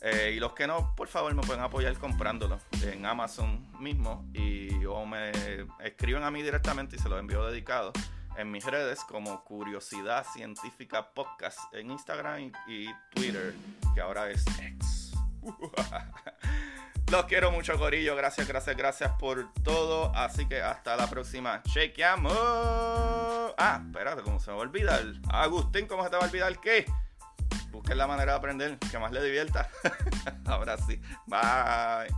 Eh, 0.00 0.34
y 0.36 0.40
los 0.40 0.52
que 0.52 0.66
no, 0.66 0.94
por 0.96 1.08
favor, 1.08 1.32
me 1.34 1.42
pueden 1.42 1.62
apoyar 1.62 1.96
comprándolo 1.96 2.58
en 2.82 3.06
Amazon 3.06 3.66
mismo. 3.80 4.28
Y 4.32 4.84
o 4.84 5.06
me 5.06 5.32
escriben 5.80 6.24
a 6.24 6.30
mí 6.30 6.42
directamente 6.42 6.96
y 6.96 6.98
se 6.98 7.08
los 7.08 7.20
envío 7.20 7.46
dedicado 7.46 7.92
en 8.36 8.50
mis 8.50 8.64
redes 8.64 9.00
como 9.04 9.44
Curiosidad 9.44 10.26
Científica 10.32 11.12
Podcast 11.12 11.58
en 11.72 11.90
Instagram 11.90 12.52
y, 12.66 12.86
Twitter, 13.14 13.54
que 13.94 14.00
ahora 14.00 14.30
es 14.30 14.44
X. 14.58 15.12
Los 17.10 17.24
quiero 17.26 17.50
mucho, 17.50 17.78
Corillo. 17.78 18.16
Gracias, 18.16 18.48
gracias, 18.48 18.76
gracias 18.76 19.12
por 19.18 19.52
todo. 19.62 20.12
Así 20.14 20.46
que 20.46 20.62
hasta 20.62 20.96
la 20.96 21.08
próxima. 21.08 21.62
Chequeamos. 21.64 22.32
Ah, 23.58 23.82
espérate, 23.84 24.22
¿cómo 24.22 24.40
se 24.40 24.50
me 24.50 24.56
va 24.56 24.62
a 24.62 24.66
olvidar? 24.66 25.02
Agustín, 25.30 25.86
¿cómo 25.86 26.04
se 26.04 26.10
te 26.10 26.16
va 26.16 26.22
a 26.22 26.26
olvidar 26.26 26.58
qué? 26.60 26.86
Busquen 27.70 27.98
la 27.98 28.06
manera 28.06 28.32
de 28.32 28.38
aprender 28.38 28.78
que 28.78 28.98
más 28.98 29.12
le 29.12 29.22
divierta. 29.22 29.68
Ahora 30.46 30.76
sí. 30.78 31.00
Bye. 31.26 32.08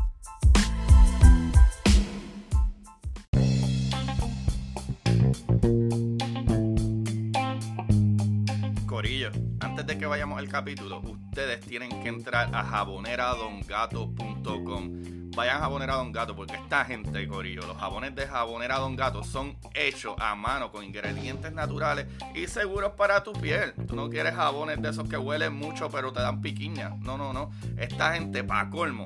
Corillo, 8.94 9.30
antes 9.59 9.85
de 9.88 9.98
que 9.98 10.07
vayamos 10.07 10.38
al 10.38 10.48
capítulo, 10.48 11.00
ustedes 11.00 11.59
tienen 11.62 11.90
que 12.00 12.09
entrar 12.09 12.54
a 12.54 12.62
jaboneradongato.com 12.62 15.33
vayan 15.35 15.57
a 15.57 15.61
Jabonera 15.62 15.96
Don 15.96 16.12
Gato, 16.12 16.37
porque 16.37 16.54
esta 16.54 16.85
gente, 16.85 17.26
Corillo, 17.26 17.66
los 17.66 17.76
jabones 17.76 18.14
de 18.14 18.28
Jabonera 18.28 18.78
Don 18.78 18.94
Gato 18.94 19.24
son 19.24 19.59
hechos 19.74 20.14
a 20.20 20.37
mano 20.37 20.70
con 20.70 20.85
ingredientes 20.85 21.52
naturales 21.52 22.07
y 22.37 22.46
seguros 22.46 22.92
para 22.92 23.24
tu 23.24 23.33
piel. 23.33 23.74
Tú 23.88 23.96
no 23.96 24.09
quieres 24.09 24.37
jabones 24.37 24.80
de 24.80 24.90
esos 24.90 25.09
que 25.09 25.18
huelen 25.18 25.54
mucho 25.54 25.90
pero 25.90 26.12
te 26.12 26.20
dan 26.20 26.40
piquiña. 26.40 26.90
No, 27.00 27.18
no, 27.18 27.33
no. 27.33 27.50
Esta 27.76 28.14
gente, 28.14 28.44
para 28.44 28.70
colmo, 28.70 29.02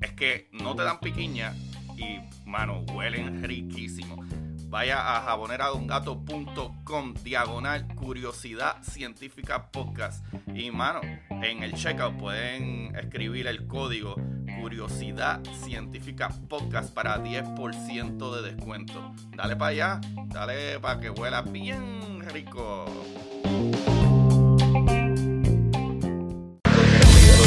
es 0.00 0.12
que 0.12 0.48
no 0.52 0.76
te 0.76 0.84
dan 0.84 1.00
piquiña 1.00 1.52
y, 1.96 2.20
mano, 2.48 2.84
huelen 2.94 3.42
riquísimo 3.42 4.24
vaya 4.68 5.16
a 5.16 5.22
jaboneradongato.com 5.22 7.14
diagonal 7.22 7.86
curiosidad 7.94 8.82
científica 8.82 9.70
podcast. 9.70 10.24
Y 10.54 10.70
mano 10.70 11.00
en 11.30 11.62
el 11.62 11.74
checkout 11.74 12.16
pueden 12.18 12.94
escribir 12.96 13.46
el 13.46 13.66
código 13.66 14.16
curiosidad 14.60 15.40
científica 15.64 16.30
podcast 16.48 16.92
para 16.92 17.22
10% 17.22 18.34
de 18.36 18.50
descuento. 18.50 19.12
Dale 19.36 19.56
para 19.56 19.70
allá 19.70 20.00
dale 20.26 20.78
para 20.80 21.00
que 21.00 21.10
huela 21.10 21.42
bien 21.42 22.20
rico. 22.32 22.86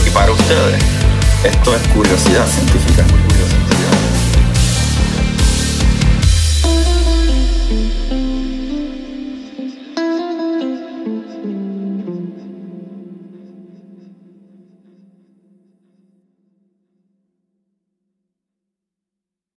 Y 0.05 0.09
para 0.11 0.31
ustedes 0.31 0.83
esto 1.43 1.75
es 1.75 1.87
curiosidad 1.89 2.47
científica 2.47 3.26